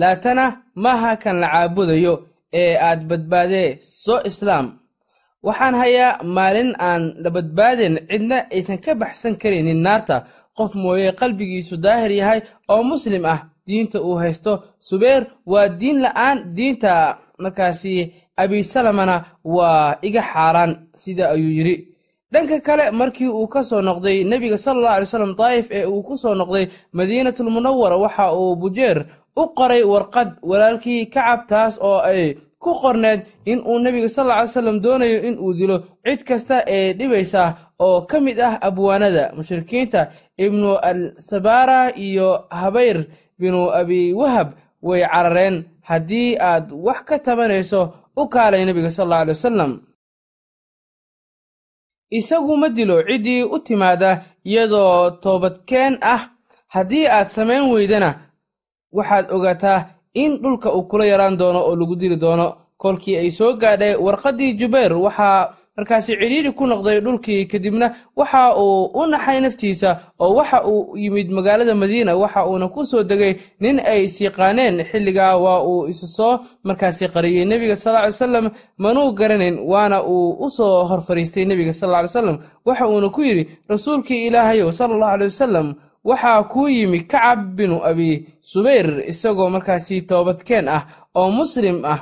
Laatana 0.00 0.44
maaha 0.84 1.16
kan 1.22 1.36
la 1.42 1.48
caabudayo 1.52 2.14
ee 2.60 2.76
aad 2.88 3.00
badbaadee 3.10 3.68
soo 4.04 4.20
islaam. 4.30 4.66
Waxaan 5.46 5.74
hayaa 5.82 6.22
maalin 6.36 6.70
aan 6.88 7.02
la 7.22 7.30
badbaadin 7.36 7.94
cidna 8.10 8.38
aysan 8.54 8.78
ka 8.84 8.92
baxsan 9.00 9.34
karaynin 9.42 9.80
naarta 9.86 10.16
qof 10.58 10.72
mooye 10.82 11.12
qalbigiisu 11.20 11.76
daahir 11.84 12.10
yahay 12.20 12.40
oo 12.72 12.82
muslim 12.90 13.24
ah 13.34 13.40
diinta 13.66 13.98
uu 14.02 14.16
haysto. 14.22 14.52
Subeer 14.88 15.22
waa 15.46 15.68
diin 15.80 15.98
la'aan 16.04 16.38
diinta 16.56 16.92
markaasi 17.42 17.92
abisalamana 18.42 19.16
waa 19.56 19.96
iga 20.08 20.22
xaaraan 20.32 20.72
sida 21.02 21.24
ayuu 21.34 21.52
yidhi. 21.58 21.76
Dhanka 22.32 22.56
kale 22.66 22.84
markii 23.00 23.28
uu 23.38 23.46
ka 23.54 23.60
soo 23.64 23.80
noqday 23.88 24.24
nebiga 24.30 24.56
sala 24.58 24.76
allahu 24.78 24.94
alay 24.96 25.06
slam 25.12 25.32
daa'if 25.40 25.66
ee 25.78 25.84
uu 25.92 26.02
ku 26.08 26.14
soo 26.22 26.34
noqday 26.40 26.64
madiinatulmunawara 26.96 27.96
waxa 28.04 28.24
uu 28.40 28.56
bujeer 28.60 28.98
u 29.36 29.42
qoray 29.58 29.82
warqad 29.92 30.28
walaalkii 30.50 31.06
kacab 31.14 31.40
taas 31.50 31.74
oo 31.88 31.98
ay 32.10 32.36
ku 32.58 32.70
qorneed 32.74 33.20
in 33.50 33.58
uu 33.68 33.78
nebiga 33.78 34.08
sal 34.08 34.30
alla 34.30 34.42
ly 34.44 34.48
slam 34.48 34.78
doonayo 34.80 35.18
in 35.28 35.36
uu 35.38 35.52
dilo 35.58 35.76
cid 36.04 36.20
kasta 36.28 36.56
ee 36.66 36.92
dhibaysa 36.98 37.42
oo 37.78 38.02
ka 38.10 38.20
mid 38.20 38.40
ah 38.40 38.58
abwaanada 38.68 39.32
mushrikiinta 39.36 40.00
ibnu 40.36 40.70
al 40.90 41.00
sabara 41.18 41.80
iyo 41.96 42.28
habayr 42.50 43.06
binu 43.38 43.70
abi 43.80 44.12
wahab 44.12 44.48
way 44.82 45.02
carareen 45.06 45.56
haddii 45.88 46.36
aad 46.40 46.72
wax 46.86 47.00
ka 47.08 47.18
tabanayso 47.18 47.80
u 48.16 48.28
kaalay 48.28 48.64
nebiga 48.64 48.90
sal 48.90 49.06
alla 49.06 49.20
alay 49.22 49.34
wasalam 49.38 49.72
isagu 52.10 52.56
ma 52.56 52.68
dilo 52.68 52.96
ciddii 53.08 53.42
u 53.54 53.58
timaada 53.58 54.10
iyadoo 54.44 55.10
toobadkeen 55.22 55.98
ah. 56.00 56.22
Haddii 56.68 57.06
aad 57.08 57.28
samayn 57.36 57.70
weydana 57.72 58.10
waxaad 58.96 59.26
ogaataa 59.36 59.80
in 60.22 60.32
dhulka 60.42 60.68
uu 60.76 60.82
kula 60.90 61.04
yaraan 61.12 61.36
doono 61.40 61.60
oo 61.68 61.76
lagu 61.76 61.94
dili 61.96 62.16
doono. 62.16 62.46
Kolkii 62.82 63.16
ay 63.16 63.30
soo 63.30 63.52
gaadhay 63.60 63.94
warqaddii 64.04 64.52
jubayr 64.58 64.92
waxaa 65.06 65.54
markaasi 65.76 66.12
cidhiidhi 66.20 66.50
ku 66.58 66.66
noqday 66.66 67.00
dhulkii 67.00 67.46
kadibna 67.50 67.86
waxa 68.16 68.54
uu 68.56 68.90
u 69.00 69.06
naxay 69.06 69.40
naftiisa 69.40 69.90
oo 70.22 70.34
waxa 70.38 70.58
uu 70.66 70.96
yimid 70.96 71.30
magaalada 71.30 71.74
madiina 71.74 72.16
waxa 72.16 72.46
uuna 72.46 72.68
ku 72.68 72.84
soo 72.90 73.02
degay 73.02 73.34
nin 73.60 73.78
ay 73.92 74.08
siiqaaneen. 74.08 74.84
Xilligaa 74.90 75.36
waa 75.44 75.62
uu 75.70 75.86
isu 75.90 76.06
soo 76.06 76.38
markaasi 76.64 77.08
qariyey 77.14 77.44
nebiga 77.50 77.76
sal 77.76 77.94
ly 78.06 78.12
salam 78.12 78.46
manuu 78.78 79.12
garanayn 79.18 79.58
waana 79.70 79.98
uu 80.02 80.36
u 80.44 80.50
soo 80.50 80.84
hor 80.88 81.00
fariistay 81.02 81.44
nebiga 81.44 81.72
sal 81.72 81.90
ly 82.02 82.08
salam 82.08 82.38
waxa 82.66 82.86
uuna 82.88 83.08
ku 83.10 83.22
yidhi 83.22 83.44
rasuulkii 83.70 84.26
ilaahayow 84.26 84.70
sala 84.72 84.94
allahu 84.94 85.12
aley 85.14 85.26
wasalam 85.30 85.74
waxaa 86.04 86.42
kuu 86.52 86.68
yimi 86.68 87.00
kacab 87.00 87.54
binu 87.56 87.76
abi 87.84 88.26
subayr 88.40 88.86
isagoo 89.10 89.50
markaasi 89.50 90.02
toobadkeen 90.02 90.68
ah 90.68 90.82
oo 91.14 91.30
muslim 91.30 91.84
ah. 91.84 92.00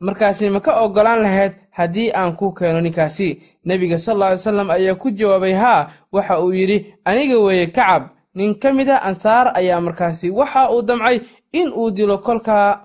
Markaasi 0.00 0.50
ma 0.50 0.60
ka 0.60 0.78
oggolaan 0.84 1.22
lahayd 1.26 1.52
haddii 1.70 2.12
aan 2.14 2.36
kuu 2.38 2.52
keeno 2.54 2.80
ninkaasi. 2.80 3.42
Nebiga 3.66 3.98
sal 3.98 4.22
alay 4.22 4.38
salam 4.38 4.70
ayaa 4.70 4.94
ku 4.94 5.10
jawaabay 5.10 5.52
haa 5.58 5.90
waxa 6.12 6.38
uu 6.40 6.52
yidhi 6.54 6.94
aniga 7.04 7.38
weeye 7.38 7.66
kacab 7.66 8.02
nin 8.34 8.54
ka 8.62 8.72
mid 8.72 8.88
a 8.88 9.02
ansaar 9.02 9.50
ayaa 9.58 9.80
markaasi 9.80 10.30
waxa 10.30 10.70
uu 10.70 10.82
damcay 10.86 11.20
in 11.52 11.68
uu 11.74 11.90
dilo 11.90 12.18
kolkaa 12.18 12.84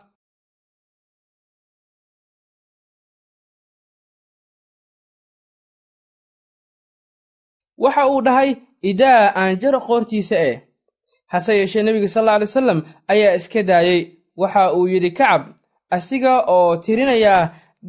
waxa 7.84 8.04
uu 8.12 8.22
dhahay 8.26 8.50
idaa 8.92 9.34
aan 9.36 9.60
jaro 9.62 9.80
qoortiisa 9.88 10.36
eh 10.50 10.62
hase 11.32 11.58
yeeshee 11.60 11.84
nebiga 11.84 12.08
sal 12.08 12.30
alla 12.30 12.46
alay 12.46 12.82
ayaa 13.08 13.36
iska 13.40 13.64
daayey 13.64 14.02
waxa 14.38 14.74
uu 14.74 14.88
yidhi 14.88 15.12
kacab 15.12 15.42
asiga 15.90 16.34
oo 16.56 16.78
tirinaya 16.84 17.36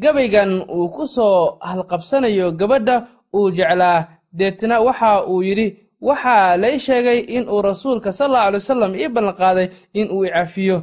gabaygan 0.03 0.53
uu 0.77 0.89
ku 0.89 1.07
soo 1.07 1.59
halqabsanayo 1.61 2.53
gabadha 2.53 3.07
uu 3.37 3.51
jeclaa. 3.51 4.09
Deetna 4.39 4.81
waxa 4.81 5.27
uu 5.31 5.43
yidhi 5.43 5.67
waxaa 6.01 6.57
lay 6.57 6.79
sheegay 6.79 7.19
in 7.37 7.49
uu 7.49 7.63
rasuulka 7.63 8.13
sal 8.13 8.27
alla 8.27 8.43
alay 8.47 8.59
wasalam 8.61 8.93
ii 8.95 9.09
ballanqaaday 9.09 9.69
in 9.95 10.11
uu 10.11 10.25
icafiyo 10.25 10.83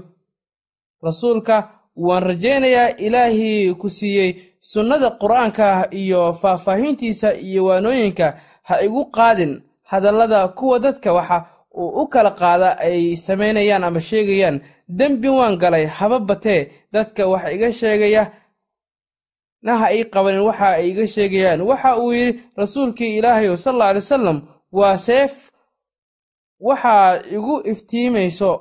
rasuulka 1.04 1.70
waan 1.96 2.24
rajaynayaa 2.24 2.90
ilaahii 2.98 3.74
ku 3.74 3.90
siiyey 3.90 4.32
sunnada 4.60 5.10
qur'aanka 5.22 5.88
iyo 5.92 6.34
faahfaahintiisa 6.34 7.34
iyo 7.36 7.66
waanooyinka 7.66 8.40
ha 8.64 8.82
igu 8.86 9.06
qaadin 9.12 9.62
hadallada 9.92 10.48
kuwa 10.58 10.80
dadka 10.80 11.14
waxa 11.18 11.38
uu 11.82 11.90
u 12.02 12.08
kala 12.14 12.32
qaada 12.32 12.70
ay 12.88 13.16
samaynayaan 13.26 13.84
ama 13.84 14.00
sheegayaan. 14.10 14.58
Dembi 14.98 15.30
waan 15.38 15.56
galay 15.62 15.86
haba 15.98 16.20
batee 16.20 16.62
dadka 16.94 17.28
wax 17.32 17.44
iga 17.56 17.70
sheegaya 17.80 18.24
na 19.66 19.72
ha 19.80 19.88
ii 19.96 20.04
qabanin 20.14 20.42
waxa 20.50 20.68
ay 20.78 20.90
iga 20.92 21.06
sheegayaan. 21.08 21.62
Waxa 21.70 21.90
uu 22.02 22.12
yidhi 22.18 22.34
rasuulkii 22.58 23.18
ilaahayow 23.18 23.56
sal 23.64 23.74
alla 23.76 23.86
alay 23.90 24.02
wasalam 24.04 24.38
waa 24.72 24.98
seef 24.98 25.34
waxaa 26.60 27.22
igu 27.36 27.56
iftiimayso 27.72 28.52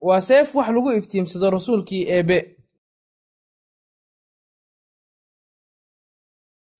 waa 0.00 0.20
seef 0.20 0.54
wax 0.54 0.68
lagu 0.68 0.90
iftiimsado 0.92 1.50
rasuulkii 1.50 2.04
eebe 2.16 2.38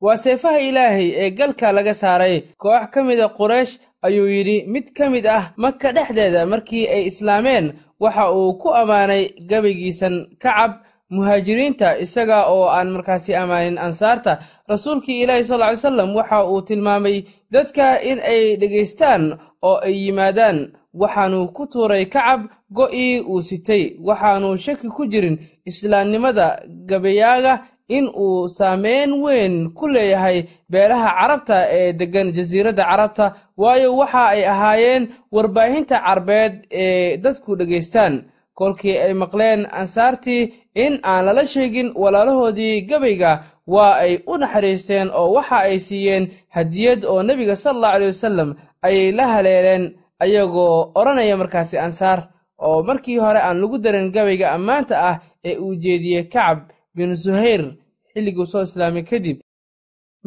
waa 0.05 0.17
seefaha 0.25 0.61
ilaahay 0.69 1.09
ee 1.23 1.31
galka 1.31 1.73
laga 1.73 1.95
saaray. 1.95 2.37
Koox 2.62 2.91
ka 2.93 3.01
mida 3.05 3.27
quraysh 3.38 3.79
ayuu 4.07 4.27
yidhi 4.29 4.57
mid 4.73 4.87
ka 4.97 5.11
mid 5.11 5.27
ah 5.27 5.53
maka 5.57 5.93
dhexdeeda 5.97 6.47
markii 6.47 6.87
ay 6.95 7.03
islaameen 7.11 7.73
waxa 8.03 8.25
uu 8.35 8.55
ku 8.59 8.69
ammaanay 8.81 9.25
gabaygiisan 9.51 10.15
kacab 10.43 10.73
muhaajiriinta 11.15 11.99
isaga 12.05 12.38
oo 12.55 12.67
aan 12.69 12.88
markaasi 12.91 13.35
ammaanin 13.37 13.79
ansaarta. 13.79 14.33
Rasuulkii 14.69 15.23
ilaahi 15.23 15.45
sal 15.45 15.61
ly 15.61 15.77
salam 15.77 16.11
waxa 16.19 16.38
uu 16.51 16.62
tilmaamay 16.67 17.17
dadka 17.55 18.01
in 18.03 18.19
ay 18.33 18.57
dhegaystaan 18.61 19.38
oo 19.62 19.77
ay 19.87 19.95
yimaadaan 20.07 20.59
waxaanuu 21.01 21.47
ku 21.57 21.67
tuuray 21.73 22.05
kacab 22.15 22.41
go'ii 22.79 23.21
uu 23.21 23.41
sitay. 23.49 23.83
Waxaanuu 24.03 24.57
shaki 24.57 24.88
ku 24.88 25.07
jirin 25.07 25.38
islaamnimada 25.65 26.47
gabayaaga 26.91 27.53
in 27.97 28.07
uu 28.25 28.49
saameyn 28.59 29.11
weyn 29.25 29.55
ku 29.79 29.85
leeyahay 29.95 30.39
beelaha 30.73 31.09
carabta 31.19 31.57
ee 31.79 31.93
deggan 32.01 32.29
jasiiradda 32.37 32.85
carabta 32.91 33.27
waayo 33.63 33.97
waxa 34.01 34.23
ay 34.35 34.43
ahaayeen 34.53 35.03
warbaahinta 35.35 35.97
carbeed 36.07 36.55
ee 36.71 37.17
dadku 37.25 37.57
dhegaystaan. 37.59 38.15
Kolkii 38.59 38.99
ay 39.05 39.15
maqleen 39.23 39.61
ansaartii 39.81 40.43
in 40.85 40.95
aan 41.03 41.25
lala 41.27 41.45
sheegin 41.47 41.89
walaalahoodii 42.03 42.83
gabayga 42.91 43.33
waa 43.67 43.95
ay 44.05 44.13
u 44.27 44.37
naxariisteen 44.37 45.09
oo 45.21 45.33
waxa 45.37 45.57
ay 45.69 45.79
siiyeen 45.79 46.25
hadiyad 46.57 47.01
oo 47.05 47.23
nebiga 47.23 47.57
sal 47.57 47.75
allahu 47.77 47.95
aley 47.97 48.09
wasalam 48.13 48.51
ayay 48.87 49.13
la 49.19 49.27
haleeleen 49.33 49.85
ayagoo 50.25 50.93
odhanaya 50.99 51.37
markaasi 51.37 51.79
ansaar 51.79 52.21
oo 52.67 52.83
markii 52.89 53.19
hore 53.25 53.41
aan 53.43 53.61
lagu 53.63 53.79
darin 53.85 54.13
gabayga 54.15 54.47
ammaanta 54.57 54.95
ah 55.11 55.17
ee 55.49 55.57
uu 55.65 55.75
jeediyey 55.85 56.25
kacab 56.33 56.59
binu 56.95 57.17
suhayr 57.17 57.63
xilliguu 58.12 58.46
soo 58.53 58.62
islaamay 58.68 59.03
kadib. 59.11 59.38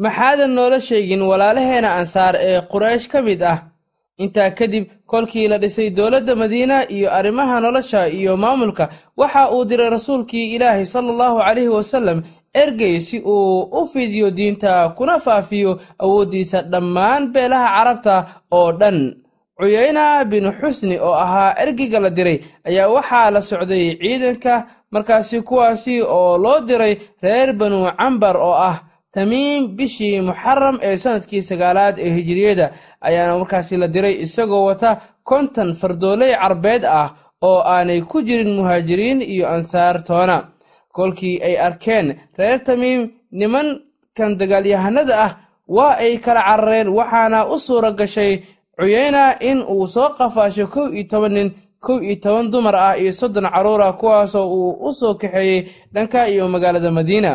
Maxaadan 0.04 0.50
noola 0.56 0.80
sheegin 0.88 1.22
walaalaheena 1.30 1.90
ansaar 2.00 2.34
ee 2.48 2.60
quraysh 2.72 3.08
ka 3.12 3.18
mid 3.22 3.42
ah. 3.42 3.58
Intaa 4.22 4.50
kadib 4.58 4.84
kolkii 5.10 5.48
la 5.48 5.58
dhisay 5.62 5.90
dowladda 5.90 6.34
madiina 6.42 6.76
iyo 6.96 7.08
arrimaha 7.18 7.60
nolosha 7.60 8.08
iyo 8.08 8.36
maamulka 8.36 8.84
waxa 9.16 9.50
uu 9.54 9.64
diray 9.64 9.90
rasuulkii 9.96 10.54
ilaahay 10.54 10.86
sala 10.86 11.10
allahu 11.12 11.38
calayhi 11.46 11.68
wasallam 11.78 12.18
ergey 12.62 13.00
si 13.00 13.18
uu 13.20 13.60
u 13.80 13.86
fidiyo 13.92 14.30
diinta 14.30 14.88
kuna 14.96 15.18
faafiyo 15.18 15.80
awooddiisa 16.04 16.62
dhammaan 16.62 17.22
beelaha 17.32 17.68
carabta 17.76 18.14
oo 18.50 18.72
dhan. 18.80 18.98
Cuyayna 19.58 20.24
binu 20.30 20.50
xusni 20.60 20.96
oo 21.00 21.14
ahaa 21.24 21.54
ergeyga 21.62 22.00
la 22.00 22.10
diray 22.10 22.38
ayaa 22.68 22.88
waxaa 22.96 23.30
la 23.34 23.40
socday 23.50 23.84
ciidanka 24.00 24.54
markaasi 24.90 25.40
kuwaasi 25.48 26.02
oo 26.02 26.38
loo 26.38 26.60
diray 26.68 26.94
reer 27.22 27.52
banu 27.52 27.78
cambar 27.98 28.36
oo 28.36 28.54
ah 28.70 28.76
tamiim 29.14 29.76
bishii 29.76 30.20
muxaram 30.20 30.76
ee 30.82 30.96
sannadkii 31.02 31.42
sagaalaad 31.42 31.98
ee 31.98 32.10
hijiriyada 32.16 32.66
ayaana 33.00 33.38
markaasi 33.38 33.76
la 33.76 33.88
diray 33.88 34.14
isagoo 34.24 34.64
wata 34.68 34.90
konton 35.28 35.74
fardooley 35.80 36.32
carbeed 36.42 36.84
ah 36.84 37.08
oo 37.42 37.60
aanay 37.74 38.00
ku 38.10 38.22
jirin 38.26 38.50
muhaajiriin 38.56 39.22
iyo 39.22 39.48
ansaar 39.54 40.04
toona 40.04 40.36
kolkii 40.96 41.40
ay 41.46 41.54
arkeen 41.66 42.06
reer 42.38 42.58
tamiim 42.64 43.00
nimankan 43.38 44.32
dagaalyahanada 44.40 45.14
ah 45.24 45.32
waa 45.76 45.96
ay 46.04 46.18
kala 46.24 46.40
carareen 46.48 46.88
waxaana 46.88 47.38
u 47.54 47.58
suura 47.58 47.90
gashay 47.98 48.32
cuyayna 48.78 49.22
in 49.40 49.58
uu 49.62 49.86
soo 49.86 50.08
qafaasho 50.18 50.66
kow 50.66 50.86
iyo 50.94 51.04
toban 51.10 51.32
nin 51.32 51.48
kow 51.86 51.98
iyo 52.02 52.16
toban 52.24 52.50
dumar 52.52 52.74
ah 52.76 52.94
iyo 53.00 53.12
soddon 53.20 53.46
carruur 53.54 53.82
ah 53.82 53.92
kuwaasoo 54.00 54.46
uu 54.56 54.70
u 54.88 54.94
soo 54.94 55.14
kaxeeyey 55.20 55.60
dhanka 55.94 56.28
iyo 56.32 56.48
magaalada 56.48 56.90
madiina. 56.90 57.32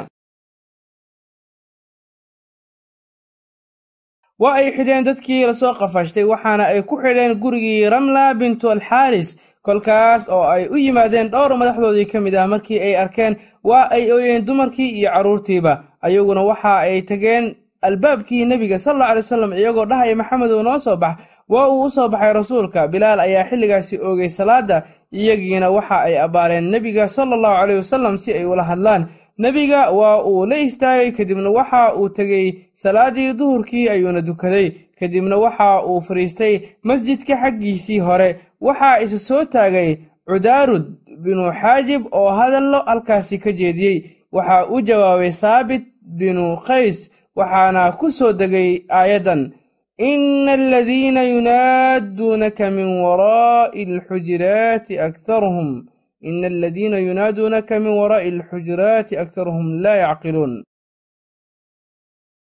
Waa 4.41 4.53
ay 4.57 4.71
xidheen 4.75 5.03
dadkii 5.05 5.45
la 5.45 5.53
soo 5.53 5.73
qafaashtay 5.79 6.23
waxaana 6.31 6.63
ay 6.73 6.81
ku 6.89 6.95
xidheen 7.03 7.33
gurigii 7.43 7.89
ramla 7.93 8.33
bintu 8.33 8.65
alxaaris 8.73 9.29
kolkaas 9.65 10.23
oo 10.35 10.43
ay 10.55 10.63
u 10.73 10.75
yimaadeen 10.85 11.29
dhowr 11.33 11.51
madaxdoodii 11.61 12.05
ka 12.11 12.19
mid 12.25 12.35
ah. 12.35 12.47
Markii 12.47 12.79
ay 12.87 12.95
arkeen 13.03 13.33
waa 13.63 13.85
ay 13.95 14.11
ooyeen 14.11 14.45
dumarkii 14.47 14.89
iyo 14.99 15.09
carruurtiiba 15.13 15.73
ayaguna 16.01 16.41
waxa 16.49 16.73
ay 16.85 17.01
tageen 17.09 17.45
albaabkii 17.87 18.45
nebiga 18.45 18.77
sal 18.79 18.95
alla 18.95 19.05
alay 19.05 19.21
wasalam 19.23 19.53
iyagoo 19.53 19.85
dhahaya 19.85 20.15
maxamedow 20.15 20.61
noo 20.63 20.79
soo 20.79 20.97
bax 20.97 21.15
waa 21.51 21.67
uu 21.69 21.83
u 21.85 21.89
soo 21.89 22.07
baxay 22.09 22.33
rasuulka. 22.33 22.87
Bilaal 22.87 23.19
ayaa 23.19 23.43
xilligaasi 23.49 23.95
oogay 24.07 24.29
salaadda 24.29 24.83
iyagiina 25.11 25.69
waxa 25.71 25.97
ay 26.07 26.15
abbaareen 26.25 26.69
nebiga 26.71 27.07
sala 27.07 27.35
allahu 27.35 27.55
caleyh 27.59 27.77
wasalam 27.83 28.17
si 28.17 28.31
ay 28.33 28.45
ula 28.45 28.63
hadlaan. 28.63 29.07
Nebiga 29.37 29.91
waa 29.91 30.23
uu 30.23 30.45
la 30.45 30.57
istaagay 30.67 31.11
kadibna 31.11 31.49
waxa 31.49 31.95
uu 31.95 32.09
tegey 32.09 32.47
salaaddii 32.75 33.33
duhurkii 33.33 33.89
ayuuna 33.89 34.21
dukaday. 34.21 34.71
Kadibna 34.99 35.37
waxa 35.37 35.83
uu 35.85 36.01
fadhiistay 36.01 36.55
masjidka 36.83 37.35
xaggiisii 37.41 37.99
hore. 37.99 38.29
Waxaa 38.61 38.99
isa 39.03 39.19
soo 39.19 39.43
taagay 39.45 39.97
cudaarud 40.27 40.85
binu 41.23 41.51
xaajib 41.61 42.01
oo 42.11 42.29
hadallo 42.29 42.79
halkaasi 42.85 43.37
ka 43.39 43.51
jeediyey. 43.51 43.97
Waxaa 44.31 44.65
u 44.69 44.81
jawaabay 44.81 45.31
saabit 45.31 45.83
binu 46.03 46.57
qays 46.67 47.09
waxaana 47.35 47.91
ku 47.99 48.11
soo 48.11 48.33
degay 48.33 48.83
aayaddan 48.89 49.51
ina 49.97 50.53
aladiina 50.53 51.23
yunaaduunaka 51.23 52.71
min 52.71 52.87
waraa'i 53.05 53.81
alxujuraati 53.93 54.99
akharuhum 54.99 55.85
ina 56.21 56.47
aladiina 56.47 56.97
yunaaduunaka 56.99 57.79
min 57.79 57.93
waraa'i 58.01 58.29
alxujuraati 58.35 59.17
akharuhum 59.23 59.67
laa 59.83 59.95
yacqiluun 60.05 60.63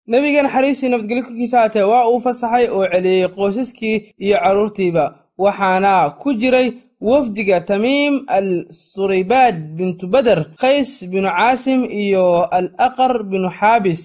nebiga 0.06 0.42
naxariistii 0.42 0.88
nabadgelyo 0.88 1.22
korkiisa 1.24 1.58
haatee 1.60 1.82
waa 1.92 2.08
uu 2.08 2.20
fasaxay 2.20 2.66
oo 2.68 2.86
celiyey 2.92 3.28
qoysaskii 3.36 3.96
iyo 4.18 4.36
carruurtiiba 4.44 5.04
waxaana 5.38 6.10
ku 6.20 6.32
jiray 6.40 6.68
wafdiga 7.00 7.60
tamiim 7.60 8.14
al 8.28 8.48
suraybaad 8.70 9.56
bintu 9.78 10.06
beder 10.14 10.38
qays 10.62 10.90
binu 11.12 11.28
caasim 11.28 11.84
iyo 11.84 12.26
al 12.58 12.68
aqar 12.86 13.22
binu 13.30 13.48
xaabis 13.58 14.00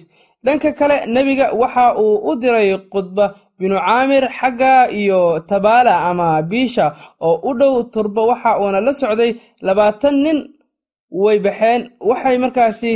dhanka 0.46 0.70
kale 0.78 0.96
nebiga 1.14 1.46
waxa 1.60 1.84
uu 2.04 2.16
u 2.30 2.32
diray 2.42 2.70
khudba 2.92 3.24
binu 3.58 3.76
caamir 3.86 4.24
xagga 4.38 4.72
iyo 5.00 5.20
tabaala 5.50 5.94
ama 6.08 6.28
biisha 6.50 6.86
oo 7.26 7.36
u 7.48 7.52
dhow 7.58 7.74
turba 7.94 8.22
waxa 8.30 8.50
uuna 8.60 8.80
la 8.86 8.92
socday 9.00 9.32
labaatan 9.66 10.14
nin 10.24 10.38
way 11.22 11.38
baxeen. 11.44 11.80
Waxay 12.08 12.36
markaasi 12.44 12.92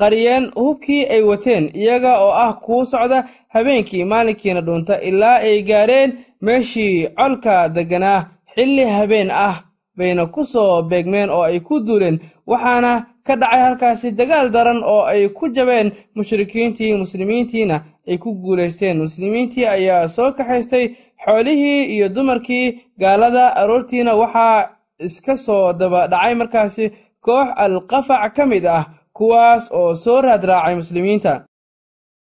qariyeen 0.00 0.44
hubkii 0.60 1.04
ay 1.14 1.22
wateen 1.30 1.64
iyaga 1.80 2.12
oo 2.24 2.32
ah 2.44 2.52
kuu 2.64 2.84
socda 2.92 3.18
habeenkii 3.54 4.04
maalinkiina 4.04 4.60
dhuunta 4.66 4.94
ilaa 5.08 5.38
ay 5.48 5.62
gaadheen 5.68 6.10
meeshii 6.44 7.08
colka 7.18 7.54
degganaa 7.74 8.20
xilli 8.54 8.84
habeen 8.96 9.28
ah 9.30 9.54
bayna 10.00 10.26
ku 10.34 10.42
soo 10.52 10.82
beegmeen 10.90 11.30
oo 11.36 11.42
ay 11.50 11.60
ku 11.66 11.74
duuleen 11.86 12.16
waxaana 12.50 12.92
ka 13.26 13.34
dhacay 13.40 13.60
halkaasi 13.66 14.08
dagaal 14.18 14.48
daran 14.54 14.80
oo 14.92 15.02
ay 15.12 15.22
ku 15.36 15.44
jabeen 15.56 15.88
mushrikiintii 16.16 16.92
muslimiintiina 17.02 17.76
ay 18.08 18.16
ku 18.22 18.30
guulaysteen 18.42 18.96
muslimiintii 19.06 19.66
ayaa 19.76 20.08
soo 20.16 20.32
kaxaystay 20.36 20.84
xoolihii 21.24 21.84
iyo 21.94 22.06
dumarkii 22.14 22.66
gaalada. 23.00 23.44
Aroortiina 23.60 24.12
waxaa 24.22 24.68
iska 25.06 25.34
soo 25.36 25.72
daba 25.80 26.00
dhacay 26.12 26.34
markaasi 26.40 26.84
koox 27.24 27.48
alqafac 27.64 28.32
ka 28.36 28.44
mid 28.46 28.64
ah 28.66 28.84
kuwaas 29.16 29.64
oo 29.78 29.94
soo 29.94 30.20
raadraacay 30.24 30.74
muslimiinta 30.80 31.32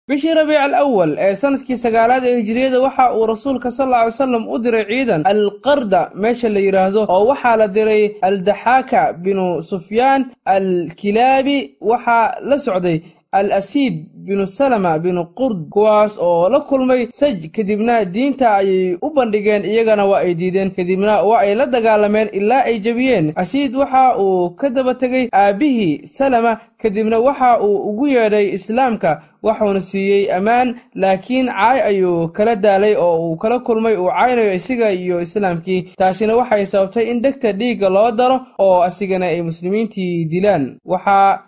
bishii 0.09 0.35
rabiic 0.35 0.59
al 0.61 0.75
awal 0.75 1.17
ee 1.19 1.37
sannadkii 1.37 1.77
sagaalaad 1.77 2.25
ee 2.27 2.37
hijiriyada 2.37 2.81
waxa 2.81 3.15
uu 3.17 3.27
rasuulka 3.27 3.71
sal 3.71 3.87
alla 3.87 3.97
alay 3.97 4.07
wasalam 4.11 4.49
u 4.49 4.59
diray 4.59 4.85
ciidan 4.85 5.23
alqarda 5.25 6.11
meesha 6.15 6.49
la 6.49 6.61
yidhaahdo 6.61 7.07
oo 7.09 7.27
waxaa 7.27 7.57
la 7.57 7.69
diray 7.69 8.11
aldaxaaka 8.23 9.13
binu 9.13 9.63
sufyaan 9.63 10.27
alkilaabi 10.45 11.77
waxaa 11.81 12.35
la 12.49 12.59
socday 12.59 13.01
al 13.33 13.53
asiid 13.53 13.95
binu 14.27 14.47
salama 14.47 14.99
binu 14.99 15.25
qurd 15.39 15.69
kuwaas 15.71 16.19
oo 16.21 16.49
la 16.49 16.61
kulmay 16.61 17.07
saj 17.11 17.47
kadibna 17.57 18.05
diinta 18.05 18.55
ayay 18.57 18.99
u 19.03 19.11
bandhigeen 19.11 19.65
iyagana 19.65 20.05
waa 20.07 20.19
ay 20.19 20.35
diideen 20.35 20.71
kadibna 20.71 21.23
waa 21.23 21.39
ay 21.41 21.55
la 21.55 21.67
dagaalameen 21.67 22.29
ilaa 22.33 22.63
ay 22.65 22.79
jebiyeen 22.79 23.33
asiid 23.37 23.77
waxa 23.77 24.19
uu 24.19 24.51
ka 24.51 24.71
daba 24.71 24.95
tegey 24.95 25.29
aabbihii 25.33 26.07
salama 26.07 26.59
kadibna 26.83 27.19
waxa 27.19 27.61
uu 27.61 27.77
ugu 27.91 28.07
yeedhay 28.07 28.47
islaamka 28.55 29.23
waxuuna 29.47 29.81
siiyey 29.81 30.33
ammaan 30.37 30.69
laakiin 31.03 31.47
caay 31.59 31.81
ayuu 31.91 32.29
kala 32.37 32.55
daalay 32.65 32.95
oo 32.97 33.17
uu 33.31 33.37
kala 33.43 33.59
kulmay 33.67 33.97
uu 33.97 34.11
caynayo 34.19 34.55
isiga 34.55 34.89
iyo 34.93 35.21
islaamkii. 35.27 35.81
Taasina 36.01 36.37
waxay 36.41 36.67
sababtay 36.67 37.11
in 37.11 37.21
dhegta 37.25 37.53
dhiigga 37.61 37.89
loo 37.97 38.11
daro 38.19 38.37
oo 38.59 38.79
asigana 38.89 39.27
ay 39.27 39.43
muslimiintii 39.43 40.25
dilaan. 40.33 40.65
Waxaa 40.93 41.41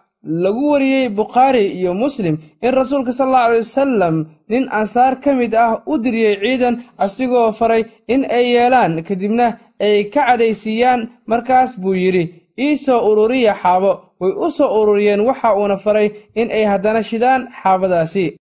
lagu 0.44 0.70
wariyey 0.72 1.08
bukhaari 1.08 1.64
iyo 1.78 1.94
muslim 1.94 2.34
in 2.62 2.72
rasuulka 2.74 3.12
sal 3.12 3.28
alla 3.28 3.44
alay 3.44 3.58
wasalam 3.58 4.16
nin 4.48 4.64
ansaar 4.78 5.20
ka 5.22 5.30
mid 5.38 5.54
ah 5.54 5.82
u 5.86 5.98
diriyey 6.02 6.34
ciidan 6.42 6.74
asigoo 7.04 7.52
faray 7.58 7.82
in 8.08 8.24
ay 8.36 8.46
yeelaan 8.54 9.02
kadibna 9.06 9.46
ay 9.80 10.04
ka 10.10 10.20
cadhaysiiyaan 10.26 11.00
markaas 11.30 11.78
buu 11.80 11.94
yidhi 11.94 12.24
ii 12.58 12.76
soo 12.76 13.00
ururiya 13.10 13.54
xaabo. 13.62 13.92
Way 14.20 14.32
u 14.44 14.50
soo 14.50 14.80
ururiyeen 14.82 15.20
waxa 15.20 15.54
uuna 15.56 15.76
faray 15.76 16.08
in 16.34 16.50
ay 16.50 16.64
haddana 16.64 17.02
shidaan 17.02 17.48
xaabadaasi. 17.62 18.36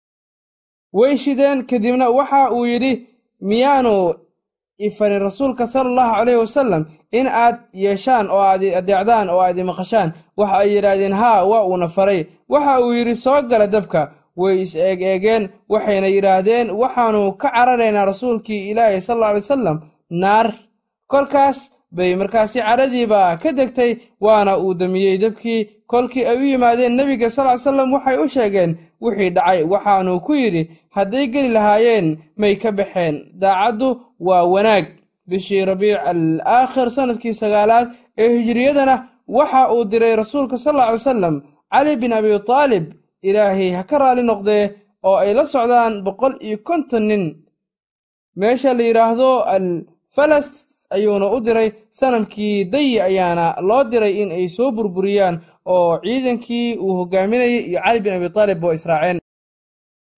Way 0.92 1.16
shideen 1.16 1.66
kadibna 1.66 2.11
waxa 2.11 2.51
uu 2.53 2.64
yidhi 2.66 3.07
miyaanu 3.40 4.14
ifarin 4.79 5.22
rasuulka 5.22 5.66
sala 5.66 5.88
allahu 5.90 6.14
calayhi 6.16 6.40
wasalam 6.44 6.83
in 7.12 7.27
aad 7.27 7.57
yeeshaan 7.72 8.31
oo 8.31 8.40
aad 8.40 8.62
adeecdaan 8.81 9.29
oo 9.31 9.40
aad 9.40 9.59
imaqashaan 9.59 10.12
waxa 10.37 10.57
ay 10.62 10.68
yidhaahdeen 10.75 11.12
haa 11.12 11.44
waa 11.51 11.64
uuna 11.66 11.88
faray. 11.88 12.20
Waxa 12.48 12.81
uu 12.81 12.92
yidhi 12.92 13.14
soo 13.14 13.42
gala 13.42 13.66
dabka. 13.66 14.12
Way 14.37 14.61
is 14.62 14.75
eeg 14.75 15.03
eegeen 15.03 15.48
waxayna 15.68 16.07
yidhaahdeen 16.09 16.70
waxaannu 16.70 17.33
ka 17.40 17.48
cararaynaa 17.51 18.05
rasuulkii 18.05 18.70
ilaahi 18.70 19.01
sal 19.01 19.16
alla 19.16 19.29
alay 19.29 19.40
wasalam 19.40 19.79
naar. 20.11 20.46
Kolkaas 21.12 21.59
bay 21.96 22.11
markaasi 22.20 22.59
cadhadiiba 22.61 23.37
ka 23.42 23.50
degtay 23.59 23.90
waana 24.24 24.52
uu 24.59 24.74
damiyey 24.74 25.18
dabkii 25.18 25.61
kolkii 25.90 26.24
ay 26.31 26.37
u 26.42 26.44
yimaadeen 26.52 26.92
nebiga 26.96 27.28
sal 27.31 27.46
ly 27.52 27.59
salam 27.59 27.92
waxay 27.92 28.16
u 28.24 28.28
sheegeen 28.28 28.70
wixii 29.00 29.31
dhacay 29.37 29.61
waxaanuu 29.72 30.20
ku 30.26 30.33
yidhi 30.35 30.62
hadday 30.96 31.26
geli 31.33 31.48
lahaayeen 31.57 32.07
may 32.37 32.55
ka 32.57 32.70
baxeen. 32.72 33.14
Daacaddu 33.40 33.88
waa 34.26 34.44
wanaag. 34.44 34.87
Bishii 35.28 35.64
rabiic 35.64 35.98
al 36.12 36.22
aakhir 36.44 36.90
sannadkii 36.90 37.35
sagaalaad 37.35 37.88
ee 38.18 38.28
hijiriyadana 38.38 38.94
waxa 39.28 39.62
uu 39.74 39.85
diray 39.85 40.16
rasuulka 40.16 40.57
sal 40.59 40.76
alay 40.81 40.92
wasalam 40.98 41.35
cali 41.72 41.96
bin 41.96 42.12
abi 42.12 42.31
taalib 42.50 42.85
ilaahay 43.22 43.70
ha 43.76 43.83
ka 43.85 43.98
raali 43.98 44.22
noqdee 44.22 44.64
oo 45.07 45.16
ay 45.22 45.31
la 45.35 45.44
socdaan 45.46 46.02
boqol 46.05 46.35
iyo 46.40 46.59
konton 46.68 47.02
nin. 47.11 47.24
Meesha 48.37 48.74
la 48.74 48.83
yidhaahdo 48.83 49.31
al 49.55 49.66
falas 50.14 50.48
ayuuna 50.96 51.26
u 51.37 51.40
diray 51.46 51.68
sanamkii 52.00 52.64
dayi 52.72 53.00
ayaana 53.09 53.46
loo 53.68 53.85
diray 53.90 54.14
in 54.22 54.31
ay 54.38 54.46
soo 54.57 54.70
burburiyaan 54.76 55.37
oo 55.74 55.98
ciidankii 56.05 56.76
uu 56.85 56.94
hogaaminayay 56.98 57.59
iyo 57.68 57.81
cali 57.85 58.00
bin 58.05 58.12
abi 58.12 58.28
taalib 58.37 58.64
oo 58.64 58.72
israaceen. 58.78 59.18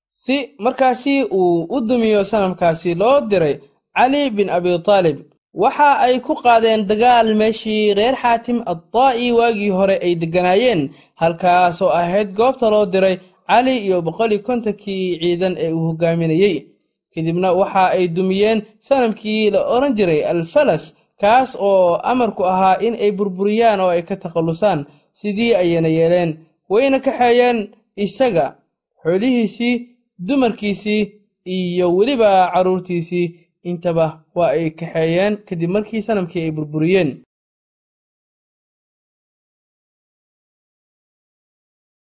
Si 0.08 0.36
markaasi 0.58 1.14
uu 1.38 1.66
u 1.76 1.80
dumiyo 1.88 2.24
sanamkaasi 2.24 2.94
loo 2.94 3.20
diray 3.30 3.54
cali 3.96 4.30
bin 4.36 4.48
abitaalib 4.56 5.18
waxa 5.62 5.90
ay 6.06 6.14
ku 6.26 6.34
qaadeen 6.42 6.86
dagaal 6.90 7.28
meeshii 7.40 7.94
reer 7.98 8.14
xaatim 8.22 8.58
addaa'i 8.72 9.26
waagii 9.38 9.70
hore 9.78 9.96
ay 10.06 10.14
degganaayeen 10.22 10.80
halkaasoo 11.20 11.90
ahayd 12.00 12.28
goobta 12.38 12.66
loo 12.74 12.86
diray 12.94 13.16
cali 13.48 13.74
iyo 13.86 14.02
boqol 14.06 14.30
iyo 14.32 14.42
kontonkii 14.48 15.18
ciidan 15.20 15.54
ee 15.64 15.72
uu 15.72 15.84
hogaaminayey 15.88 16.56
kadibna 17.14 17.52
waxa 17.52 17.84
ay 17.96 18.08
dumiyeen 18.16 18.62
sanamkii 18.80 19.50
la 19.54 19.60
odhan 19.74 19.94
jiray 19.98 20.20
alfalas 20.24 20.84
kaas 21.20 21.50
oo 21.60 21.96
amarku 22.10 22.42
ahaa 22.52 22.78
in 22.86 22.94
ay 22.94 23.10
burburiyaan 23.12 23.80
oo 23.80 23.88
ay 23.94 24.02
ka 24.02 24.16
takhallusaan. 24.16 24.86
Sidii 25.20 25.54
ayayna 25.54 25.88
yeeleen 25.88 26.30
wayna 26.68 26.98
kaxeeyeen 27.00 27.58
isaga 27.96 28.46
xoolihiisii 29.02 29.74
dumarkiisii 30.26 31.12
iyo 31.46 31.86
weliba 31.96 32.50
carruurtiisii 32.54 33.34
intaba 33.70 34.06
waa 34.34 34.48
ay 34.58 34.70
kaxeeyeen 34.70 35.36
kadib 35.48 35.70
markii 35.70 36.02
sanamkii 36.02 36.42
ay 36.42 36.50
burburiyeen 36.50 37.10